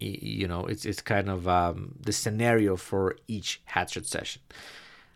y- 0.00 0.18
you 0.20 0.48
know 0.48 0.66
it's 0.66 0.84
it's 0.84 1.02
kind 1.02 1.28
of 1.28 1.46
um, 1.46 1.96
the 2.00 2.12
scenario 2.12 2.76
for 2.76 3.16
each 3.28 3.62
headshot 3.70 4.06
session. 4.06 4.42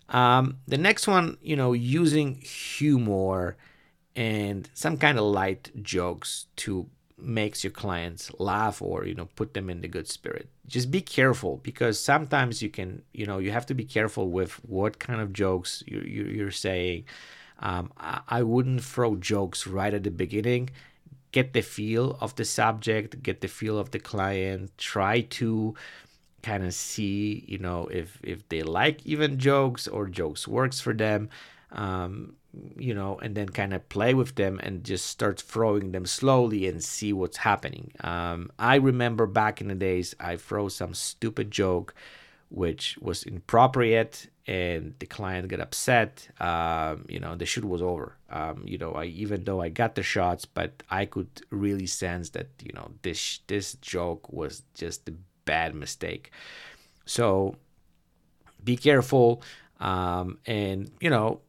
Um, 0.09 0.59
the 0.67 0.79
next 0.79 1.07
one, 1.07 1.39
you 1.41 1.55
know, 1.57 1.73
using 1.73 2.35
humor 2.35 3.57
and 4.17 4.69
some 4.75 4.97
kind 4.97 5.19
of 5.19 5.25
light 5.25 5.71
jokes 5.83 6.47
to 6.57 6.89
makes 7.23 7.65
your 7.65 7.71
clients 7.71 8.31
laugh 8.39 8.81
or 8.83 9.05
you 9.05 9.15
know 9.15 9.29
put 9.37 9.55
them 9.55 9.71
in 9.71 9.81
the 9.81 9.89
good 9.89 10.09
spirit. 10.09 10.49
Just 10.67 10.91
be 10.91 11.01
careful 11.01 11.59
because 11.63 11.99
sometimes 11.99 12.63
you 12.63 12.71
can 12.71 13.03
you 13.13 13.27
know 13.27 13.39
you 13.39 13.51
have 13.51 13.67
to 13.67 13.75
be 13.75 13.85
careful 13.85 14.31
with 14.31 14.53
what 14.65 14.99
kind 14.99 15.21
of 15.21 15.33
jokes 15.33 15.83
you, 15.87 16.01
you, 16.01 16.25
you're 16.25 16.51
saying. 16.51 17.05
Um, 17.61 17.93
I, 17.99 18.21
I 18.29 18.43
wouldn't 18.43 18.83
throw 18.83 19.17
jokes 19.17 19.67
right 19.67 19.93
at 19.93 20.03
the 20.03 20.11
beginning. 20.11 20.71
Get 21.33 21.53
the 21.53 21.61
feel 21.61 22.17
of 22.21 22.35
the 22.37 22.45
subject 22.45 23.23
get 23.23 23.41
the 23.41 23.49
feel 23.49 23.79
of 23.79 23.93
the 23.93 24.01
client 24.01 24.77
try 24.79 25.21
to 25.21 25.75
kind 26.43 26.65
of 26.65 26.75
see 26.75 27.45
you 27.47 27.59
know 27.59 27.87
if 27.89 28.19
if 28.23 28.49
they 28.49 28.63
like 28.63 29.05
even 29.05 29.39
jokes 29.39 29.87
or 29.87 30.07
jokes 30.09 30.49
works 30.49 30.81
for 30.81 30.95
them 30.95 31.29
um, 31.73 32.35
you 32.77 32.95
know, 32.95 33.19
and 33.19 33.35
then 33.35 33.49
kind 33.49 33.73
of 33.73 33.89
play 33.89 34.15
with 34.15 34.35
them 34.35 34.59
and 34.63 34.85
just 34.85 35.07
start 35.07 35.41
throwing 35.41 35.93
them 35.93 36.07
slowly 36.07 36.67
and 36.67 36.83
see 36.83 37.13
what's 37.13 37.39
happening. 37.39 37.93
Um, 38.01 38.51
I 38.59 38.77
remember 38.77 39.27
back 39.27 39.61
in 39.61 39.69
the 39.69 39.75
days, 39.75 40.15
I 40.19 40.37
throw 40.37 40.69
some 40.69 40.95
stupid 40.95 41.51
joke 41.51 41.95
which 42.51 42.99
was 43.01 43.23
inappropriate 43.23 44.29
and 44.47 44.95
the 44.99 45.07
client 45.07 45.47
got 45.49 45.61
upset. 45.61 46.29
Um, 46.41 47.07
you 47.09 47.21
know 47.21 47.37
the 47.37 47.47
shoot 47.47 47.65
was 47.65 47.81
over. 47.81 48.17
Um, 48.29 48.65
you 48.67 48.77
know 48.77 48.93
I 48.93 49.05
even 49.05 49.45
though 49.45 49.63
I 49.63 49.69
got 49.69 49.95
the 49.95 50.03
shots 50.03 50.45
but 50.45 50.83
I 50.91 51.07
could 51.07 51.29
really 51.51 51.87
sense 51.87 52.31
that 52.31 52.49
you 52.63 52.73
know 52.75 52.91
this 53.03 53.41
this 53.47 53.75
joke 53.75 54.33
was 54.33 54.63
just 54.75 55.09
a 55.09 55.15
bad 55.45 55.75
mistake. 55.75 56.33
So 57.07 57.55
be 58.63 58.77
careful 58.77 59.43
um, 59.79 60.39
and 60.45 60.91
you 61.01 61.09
know 61.09 61.41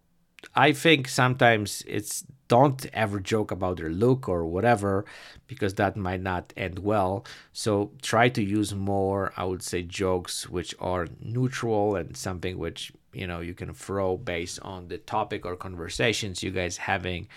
I 0.56 0.74
think 0.74 1.08
sometimes 1.08 1.84
it's 1.88 2.24
don't 2.48 2.86
ever 2.94 3.20
joke 3.22 3.50
about 3.52 3.78
their 3.78 3.90
look 3.90 4.28
or 4.28 4.46
whatever 4.46 5.06
because 5.48 5.76
that 5.76 5.96
might 5.96 6.22
not 6.22 6.52
end 6.58 6.80
well. 6.80 7.26
So 7.54 7.92
try 8.02 8.28
to 8.28 8.44
use 8.44 8.74
more, 8.76 9.32
I 9.38 9.46
would 9.46 9.64
say, 9.64 9.84
jokes 9.84 10.50
which 10.50 10.76
are 10.80 11.08
neutral 11.22 11.96
and 11.96 12.18
something 12.18 12.58
which 12.58 12.92
you 13.14 13.26
know 13.28 13.40
you 13.40 13.54
can 13.54 13.74
throw 13.74 14.18
based 14.18 14.60
on 14.62 14.88
the 14.90 14.98
topic 14.98 15.46
or 15.46 15.56
conversations 15.56 16.44
you 16.44 16.52
guys 16.52 16.78
having 16.78 17.28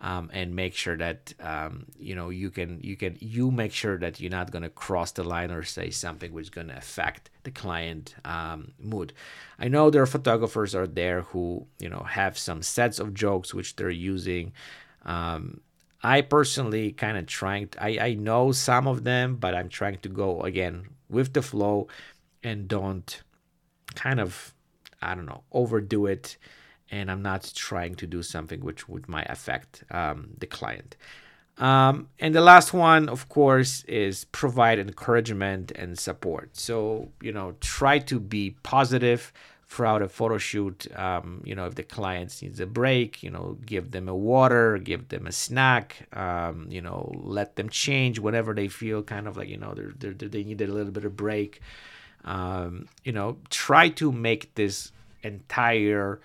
um, 0.00 0.30
and 0.32 0.54
make 0.54 0.74
sure 0.74 0.96
that 0.96 1.32
um, 1.40 1.86
you 1.98 2.14
know 2.14 2.30
you 2.30 2.50
can 2.50 2.80
you 2.82 2.96
can 2.96 3.16
you 3.20 3.50
make 3.50 3.72
sure 3.72 3.98
that 3.98 4.20
you're 4.20 4.30
not 4.30 4.50
going 4.50 4.62
to 4.62 4.68
cross 4.68 5.12
the 5.12 5.24
line 5.24 5.50
or 5.50 5.62
say 5.62 5.90
something 5.90 6.32
which 6.32 6.44
is 6.44 6.50
going 6.50 6.68
to 6.68 6.76
affect 6.76 7.30
the 7.44 7.50
client 7.50 8.14
um, 8.24 8.72
mood. 8.78 9.12
I 9.58 9.68
know 9.68 9.90
there 9.90 10.02
are 10.02 10.06
photographers 10.06 10.74
out 10.74 10.94
there 10.94 11.22
who 11.22 11.66
you 11.78 11.88
know 11.88 12.04
have 12.08 12.36
some 12.36 12.62
sets 12.62 12.98
of 12.98 13.14
jokes 13.14 13.54
which 13.54 13.76
they're 13.76 13.90
using. 13.90 14.52
Um, 15.04 15.60
i 16.04 16.20
personally 16.20 16.92
kind 16.92 17.16
of 17.16 17.26
trying 17.26 17.68
to, 17.68 17.82
I, 17.82 17.98
I 18.08 18.14
know 18.14 18.52
some 18.52 18.86
of 18.86 19.04
them 19.04 19.36
but 19.36 19.54
i'm 19.54 19.68
trying 19.68 19.98
to 19.98 20.08
go 20.08 20.42
again 20.42 20.90
with 21.08 21.32
the 21.32 21.42
flow 21.42 21.88
and 22.42 22.68
don't 22.68 23.22
kind 23.94 24.20
of 24.20 24.54
i 25.02 25.14
don't 25.14 25.26
know 25.26 25.42
overdo 25.50 26.06
it 26.06 26.36
and 26.90 27.10
I'm 27.10 27.22
not 27.22 27.50
trying 27.54 27.94
to 27.96 28.06
do 28.06 28.22
something 28.22 28.60
which 28.60 28.88
would 28.88 29.08
might 29.08 29.28
affect 29.30 29.84
um, 29.90 30.30
the 30.38 30.46
client. 30.46 30.96
Um, 31.58 32.08
and 32.18 32.34
the 32.34 32.40
last 32.40 32.72
one, 32.72 33.08
of 33.08 33.28
course, 33.28 33.84
is 33.84 34.24
provide 34.26 34.78
encouragement 34.78 35.70
and 35.72 35.98
support. 35.98 36.56
So, 36.56 37.10
you 37.20 37.32
know, 37.32 37.54
try 37.60 38.00
to 38.00 38.18
be 38.18 38.56
positive 38.62 39.32
throughout 39.68 40.02
a 40.02 40.08
photo 40.08 40.38
shoot. 40.38 40.86
Um, 40.96 41.42
you 41.44 41.54
know, 41.54 41.66
if 41.66 41.74
the 41.74 41.82
client 41.82 42.36
needs 42.42 42.60
a 42.60 42.66
break, 42.66 43.22
you 43.22 43.30
know, 43.30 43.56
give 43.64 43.92
them 43.92 44.08
a 44.08 44.14
water, 44.14 44.78
give 44.78 45.08
them 45.08 45.26
a 45.26 45.32
snack. 45.32 46.08
Um, 46.12 46.66
you 46.70 46.80
know, 46.80 47.12
let 47.14 47.56
them 47.56 47.68
change 47.68 48.18
whenever 48.18 48.54
they 48.54 48.68
feel 48.68 49.02
kind 49.02 49.26
of 49.26 49.36
like 49.36 49.48
you 49.48 49.56
know 49.56 49.74
they're, 49.74 49.92
they're, 49.98 50.28
they 50.28 50.44
need 50.44 50.60
a 50.60 50.66
little 50.66 50.92
bit 50.92 51.04
of 51.04 51.16
break. 51.16 51.60
Um, 52.24 52.88
you 53.04 53.12
know, 53.12 53.36
try 53.50 53.90
to 53.90 54.10
make 54.10 54.54
this 54.54 54.92
entire 55.22 56.20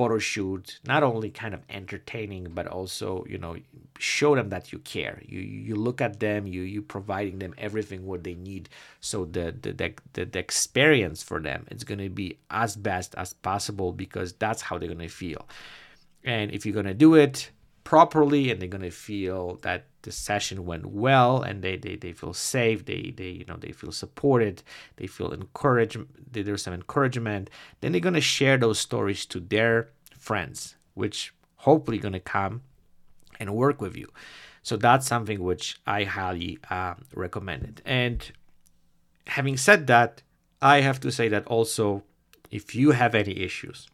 photo 0.00 0.18
shoot 0.18 0.80
not 0.86 1.02
only 1.02 1.30
kind 1.30 1.52
of 1.52 1.60
entertaining 1.68 2.44
but 2.54 2.66
also 2.66 3.22
you 3.28 3.36
know 3.36 3.54
show 3.98 4.34
them 4.34 4.48
that 4.48 4.72
you 4.72 4.78
care. 4.78 5.20
You 5.26 5.40
you 5.40 5.74
look 5.74 6.00
at 6.00 6.20
them 6.20 6.46
you 6.46 6.62
you 6.62 6.80
providing 6.80 7.38
them 7.38 7.52
everything 7.58 8.06
what 8.06 8.24
they 8.24 8.34
need. 8.34 8.70
So 9.00 9.26
the 9.26 9.54
the 9.60 9.72
the, 9.80 9.88
the, 10.14 10.24
the 10.24 10.38
experience 10.38 11.22
for 11.22 11.38
them 11.38 11.66
it's 11.70 11.84
going 11.84 11.98
to 11.98 12.08
be 12.08 12.38
as 12.50 12.76
best 12.76 13.14
as 13.16 13.34
possible 13.34 13.92
because 13.92 14.32
that's 14.44 14.62
how 14.62 14.78
they're 14.78 14.94
going 14.94 15.08
to 15.10 15.14
feel. 15.24 15.46
And 16.24 16.50
if 16.50 16.64
you're 16.64 16.78
going 16.80 16.92
to 16.94 17.00
do 17.06 17.14
it 17.14 17.50
properly 17.84 18.50
and 18.50 18.56
they're 18.58 18.76
going 18.78 18.90
to 18.94 18.98
feel 19.10 19.56
that 19.66 19.84
the 20.02 20.12
session 20.12 20.64
went 20.64 20.86
well 20.86 21.42
and 21.42 21.62
they, 21.62 21.76
they, 21.76 21.96
they 21.96 22.12
feel 22.12 22.32
safe 22.32 22.84
they, 22.84 23.12
they 23.16 23.28
you 23.28 23.44
know 23.46 23.56
they 23.56 23.72
feel 23.72 23.92
supported 23.92 24.62
they 24.96 25.06
feel 25.06 25.32
encouraged 25.32 25.98
there's 26.30 26.62
some 26.62 26.74
encouragement 26.74 27.50
then 27.80 27.92
they're 27.92 28.00
going 28.00 28.14
to 28.14 28.20
share 28.20 28.56
those 28.56 28.78
stories 28.78 29.26
to 29.26 29.40
their 29.40 29.90
friends 30.18 30.76
which 30.94 31.32
hopefully 31.56 31.98
going 31.98 32.12
to 32.12 32.20
come 32.20 32.62
and 33.38 33.54
work 33.54 33.80
with 33.80 33.96
you 33.96 34.08
so 34.62 34.76
that's 34.76 35.06
something 35.06 35.42
which 35.42 35.80
i 35.86 36.04
highly 36.04 36.58
uh, 36.70 36.94
recommend 37.14 37.64
it 37.64 37.82
and 37.84 38.32
having 39.26 39.56
said 39.56 39.86
that 39.86 40.22
i 40.62 40.80
have 40.80 41.00
to 41.00 41.10
say 41.10 41.28
that 41.28 41.46
also 41.46 42.02
if 42.50 42.74
you 42.74 42.90
have 42.92 43.14
any 43.14 43.38
issues 43.38 43.88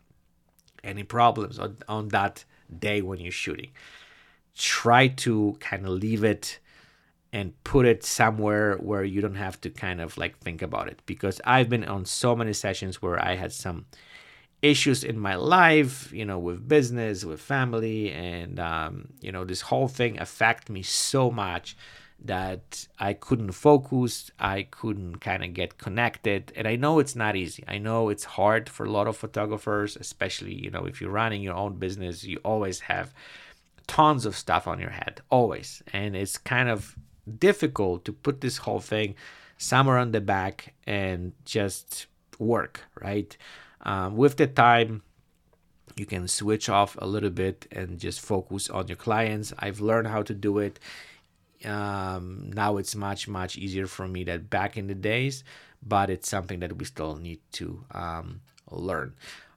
any 0.87 1.03
problems 1.03 1.59
on, 1.59 1.77
on 1.89 2.09
that 2.09 2.45
day 2.79 3.03
when 3.03 3.21
you're 3.21 3.33
shooting. 3.33 3.71
Try 4.57 5.09
to 5.09 5.57
kind 5.61 5.85
of 5.85 5.93
leave 5.93 6.25
it 6.25 6.59
and 7.33 7.53
put 7.65 7.85
it 7.87 8.05
somewhere 8.05 8.77
where 8.77 9.05
you 9.05 9.21
don't 9.21 9.35
have 9.35 9.61
to 9.61 9.71
kind 9.71 10.01
of 10.01 10.17
like 10.17 10.39
think 10.39 10.63
about 10.63 10.89
it 10.89 11.01
because 11.07 11.41
I've 11.45 11.69
been 11.69 11.85
on 11.85 12.05
so 12.07 12.35
many 12.35 12.53
sessions 12.53 13.03
where 13.03 13.23
I 13.23 13.35
had 13.35 13.53
some 13.53 13.87
issues 14.63 15.05
in 15.05 15.19
my 15.19 15.35
life, 15.35 16.13
you 16.13 16.25
know, 16.25 16.39
with 16.39 16.67
business, 16.67 17.25
with 17.25 17.41
family, 17.41 18.11
and 18.13 18.59
um, 18.59 19.09
you 19.21 19.31
know, 19.33 19.45
this 19.45 19.61
whole 19.63 19.89
thing 19.89 20.19
affected 20.19 20.73
me 20.73 20.83
so 20.83 21.31
much 21.31 21.77
that 22.25 22.89
I 22.99 23.13
couldn't 23.13 23.53
focus, 23.53 24.31
I 24.39 24.63
couldn't 24.63 25.17
kind 25.17 25.45
of 25.45 25.53
get 25.53 25.77
connected. 25.77 26.53
And 26.57 26.67
I 26.67 26.77
know 26.77 26.99
it's 26.99 27.15
not 27.15 27.37
easy. 27.37 27.63
I 27.69 27.77
know 27.79 28.09
it's 28.09 28.25
hard 28.25 28.71
for 28.71 28.87
a 28.87 28.91
lot 28.91 29.07
of 29.07 29.17
photographers, 29.17 29.97
especially, 29.97 30.55
you 30.55 30.71
know, 30.71 30.87
if 30.87 31.01
you're 31.01 31.11
running 31.11 31.43
your 31.43 31.55
own 31.55 31.75
business, 31.75 32.25
you 32.25 32.39
always 32.43 32.81
have 32.81 33.13
tons 33.87 34.27
of 34.27 34.37
stuff 34.37 34.67
on 34.67 34.79
your 34.79 34.91
head, 34.91 35.21
always. 35.31 35.83
And 35.93 36.17
it's 36.17 36.39
kind 36.39 36.69
of 36.69 36.97
difficult 37.39 38.05
to 38.05 38.13
put 38.13 38.41
this 38.41 38.59
whole 38.59 38.81
thing 38.81 39.15
somewhere 39.59 39.99
on 39.99 40.13
the 40.13 40.21
back 40.21 40.75
and 40.87 41.33
just 41.45 42.07
work, 42.39 42.85
right? 43.01 43.37
Um, 43.83 44.17
with 44.17 44.37
the 44.37 44.47
time, 44.47 45.03
you 45.97 46.05
can 46.07 46.29
switch 46.29 46.69
off 46.69 46.97
a 47.01 47.07
little 47.07 47.31
bit 47.31 47.67
and 47.73 47.99
just 47.99 48.21
focus 48.21 48.69
on 48.69 48.89
your 48.89 48.97
clients. 48.97 49.53
I've 49.59 49.81
learned 49.81 50.09
how 50.09 50.23
to 50.23 50.35
do 50.35 50.59
it 50.59 50.79
um, 51.65 52.51
now 52.55 52.77
it's 52.77 52.95
much 52.95 53.29
much 53.29 53.57
easier 53.57 53.87
for 53.87 54.07
me 54.07 54.25
than 54.25 54.43
back 54.43 54.77
in 54.77 54.87
the 54.87 54.95
days, 54.95 55.45
but 55.83 56.11
it's 56.11 56.29
something 56.29 56.61
that 56.61 56.77
we 56.77 56.85
still 56.85 57.17
need 57.17 57.41
to 57.53 57.85
um, 57.93 58.41
learn. 58.71 59.15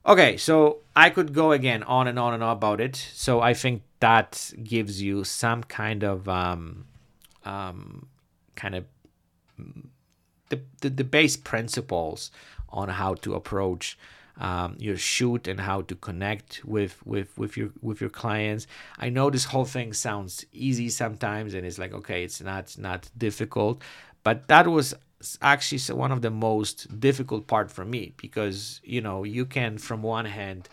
Okay, 0.09 0.37
so 0.37 0.79
I 0.95 1.11
could 1.11 1.35
go 1.35 1.51
again 1.51 1.83
on 1.83 2.07
and 2.07 2.17
on 2.17 2.33
and 2.33 2.41
on 2.41 2.57
about 2.57 2.81
it. 2.81 2.95
So 2.95 3.41
I 3.41 3.53
think 3.53 3.83
that 3.99 4.51
gives 4.63 4.99
you 4.99 5.23
some 5.23 5.63
kind 5.63 6.03
of 6.03 6.27
um, 6.27 6.85
um, 7.45 8.07
kind 8.55 8.73
of 8.73 8.85
the, 10.49 10.61
the, 10.81 10.89
the 10.89 11.03
base 11.03 11.37
principles 11.37 12.31
on 12.69 12.89
how 12.89 13.13
to 13.15 13.35
approach 13.35 13.99
um, 14.39 14.77
your 14.79 14.97
shoot 14.97 15.47
and 15.47 15.59
how 15.59 15.81
to 15.81 15.93
connect 15.93 16.65
with 16.65 17.05
with 17.05 17.37
with 17.37 17.55
your 17.55 17.69
with 17.79 18.01
your 18.01 18.09
clients. 18.09 18.65
I 18.97 19.09
know 19.09 19.29
this 19.29 19.45
whole 19.45 19.65
thing 19.65 19.93
sounds 19.93 20.43
easy 20.51 20.89
sometimes, 20.89 21.53
and 21.53 21.67
it's 21.67 21.77
like 21.77 21.93
okay, 21.93 22.23
it's 22.23 22.41
not 22.41 22.75
not 22.79 23.11
difficult, 23.15 23.83
but 24.23 24.47
that 24.47 24.65
was 24.65 24.95
actually 25.41 25.79
one 25.95 26.11
of 26.11 26.21
the 26.21 26.29
most 26.29 26.99
difficult 26.99 27.47
part 27.47 27.71
for 27.71 27.83
me 27.83 28.13
because 28.17 28.79
you 28.83 29.01
know 29.01 29.23
you 29.23 29.45
can 29.45 29.77
from 29.77 30.01
one 30.01 30.25
hand 30.25 30.69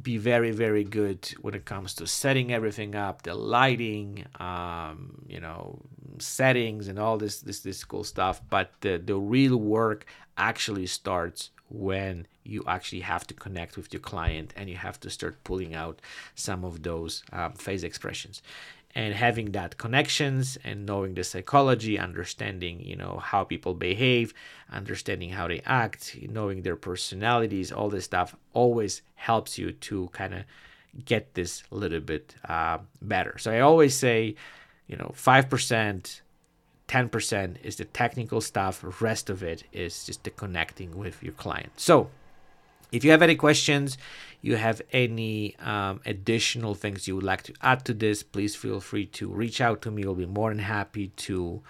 be 0.00 0.16
very 0.16 0.50
very 0.50 0.84
good 0.84 1.28
when 1.42 1.54
it 1.54 1.64
comes 1.66 1.92
to 1.94 2.06
setting 2.06 2.52
everything 2.52 2.94
up 2.94 3.22
the 3.22 3.34
lighting 3.34 4.24
um, 4.40 5.22
you 5.28 5.38
know 5.38 5.78
settings 6.18 6.88
and 6.88 6.98
all 6.98 7.18
this 7.18 7.40
this 7.40 7.60
this 7.60 7.84
cool 7.84 8.04
stuff 8.04 8.40
but 8.48 8.70
the 8.80 8.96
the 8.96 9.16
real 9.16 9.56
work 9.56 10.06
actually 10.38 10.86
starts 10.86 11.50
when 11.68 12.26
you 12.44 12.62
actually 12.66 13.00
have 13.00 13.26
to 13.26 13.34
connect 13.34 13.76
with 13.76 13.92
your 13.92 14.00
client 14.00 14.52
and 14.56 14.68
you 14.68 14.76
have 14.76 14.98
to 14.98 15.08
start 15.08 15.42
pulling 15.44 15.74
out 15.74 16.00
some 16.34 16.64
of 16.64 16.82
those 16.82 17.22
um, 17.32 17.52
face 17.52 17.82
expressions 17.82 18.42
and 18.94 19.14
having 19.14 19.52
that 19.52 19.78
connections 19.78 20.58
and 20.64 20.84
knowing 20.84 21.14
the 21.14 21.24
psychology 21.24 21.98
understanding 21.98 22.80
you 22.80 22.96
know 22.96 23.18
how 23.22 23.42
people 23.42 23.74
behave 23.74 24.34
understanding 24.70 25.30
how 25.30 25.48
they 25.48 25.60
act 25.64 26.16
knowing 26.28 26.62
their 26.62 26.76
personalities 26.76 27.72
all 27.72 27.88
this 27.88 28.04
stuff 28.04 28.36
always 28.52 29.02
helps 29.14 29.58
you 29.58 29.72
to 29.72 30.08
kind 30.08 30.34
of 30.34 30.42
get 31.04 31.34
this 31.34 31.62
a 31.72 31.74
little 31.74 32.00
bit 32.00 32.34
uh, 32.48 32.78
better. 33.00 33.38
So 33.38 33.50
i 33.50 33.60
always 33.60 33.96
say 33.96 34.34
you 34.86 34.96
know 34.96 35.14
5% 35.16 36.20
10% 36.88 37.56
is 37.62 37.76
the 37.76 37.86
technical 37.86 38.42
stuff 38.42 38.84
rest 39.00 39.30
of 39.30 39.42
it 39.42 39.64
is 39.72 40.04
just 40.04 40.24
the 40.24 40.30
connecting 40.30 40.98
with 40.98 41.22
your 41.22 41.32
client. 41.32 41.72
So 41.76 42.10
if 42.90 43.02
you 43.02 43.10
have 43.12 43.22
any 43.22 43.34
questions 43.34 43.96
you 44.42 44.56
have 44.56 44.82
any 44.92 45.56
um, 45.60 46.00
additional 46.04 46.74
things 46.74 47.08
you 47.08 47.14
would 47.14 47.24
like 47.24 47.42
to 47.42 47.54
add 47.62 47.84
to 47.84 47.94
this 47.94 48.22
please 48.22 48.54
feel 48.54 48.80
free 48.80 49.06
to 49.06 49.28
reach 49.28 49.60
out 49.60 49.80
to 49.80 49.90
me 49.90 50.04
i'll 50.04 50.14
be 50.14 50.26
more 50.26 50.50
than 50.50 50.58
happy 50.58 51.08
to 51.08 51.62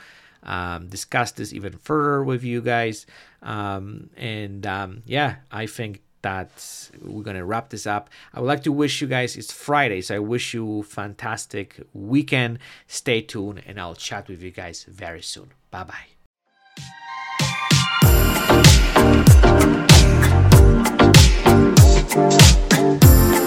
um, 0.43 0.89
discuss 0.89 1.31
this 1.31 1.53
even 1.53 1.73
further 1.75 2.25
with 2.25 2.43
you 2.43 2.61
guys 2.61 3.07
um, 3.43 4.11
and 4.17 4.67
um, 4.67 5.03
yeah 5.07 5.37
i 5.53 5.67
think 5.67 6.03
that 6.23 6.91
we're 7.03 7.23
gonna 7.23 7.45
wrap 7.45 7.69
this 7.69 7.87
up. 7.87 8.09
I 8.33 8.41
would 8.41 8.47
like 8.47 8.63
to 8.63 8.73
wish 8.73 9.03
you 9.03 9.09
guys 9.09 9.37
it's 9.37 9.53
Friday, 9.53 10.01
so 10.01 10.17
I 10.17 10.21
wish 10.21 10.55
you 10.55 10.83
fantastic 10.85 11.81
weekend. 11.93 12.61
Stay 12.87 13.21
tuned, 13.21 13.63
and 13.67 13.79
I'll 13.79 13.95
chat 13.95 14.29
with 14.29 14.43
you 14.43 14.51
guys 14.51 14.85
very 14.85 15.23
soon. 15.23 15.51
Bye 15.71 15.85
bye. 15.85 16.07
Thank 22.15 23.33
you. 23.37 23.42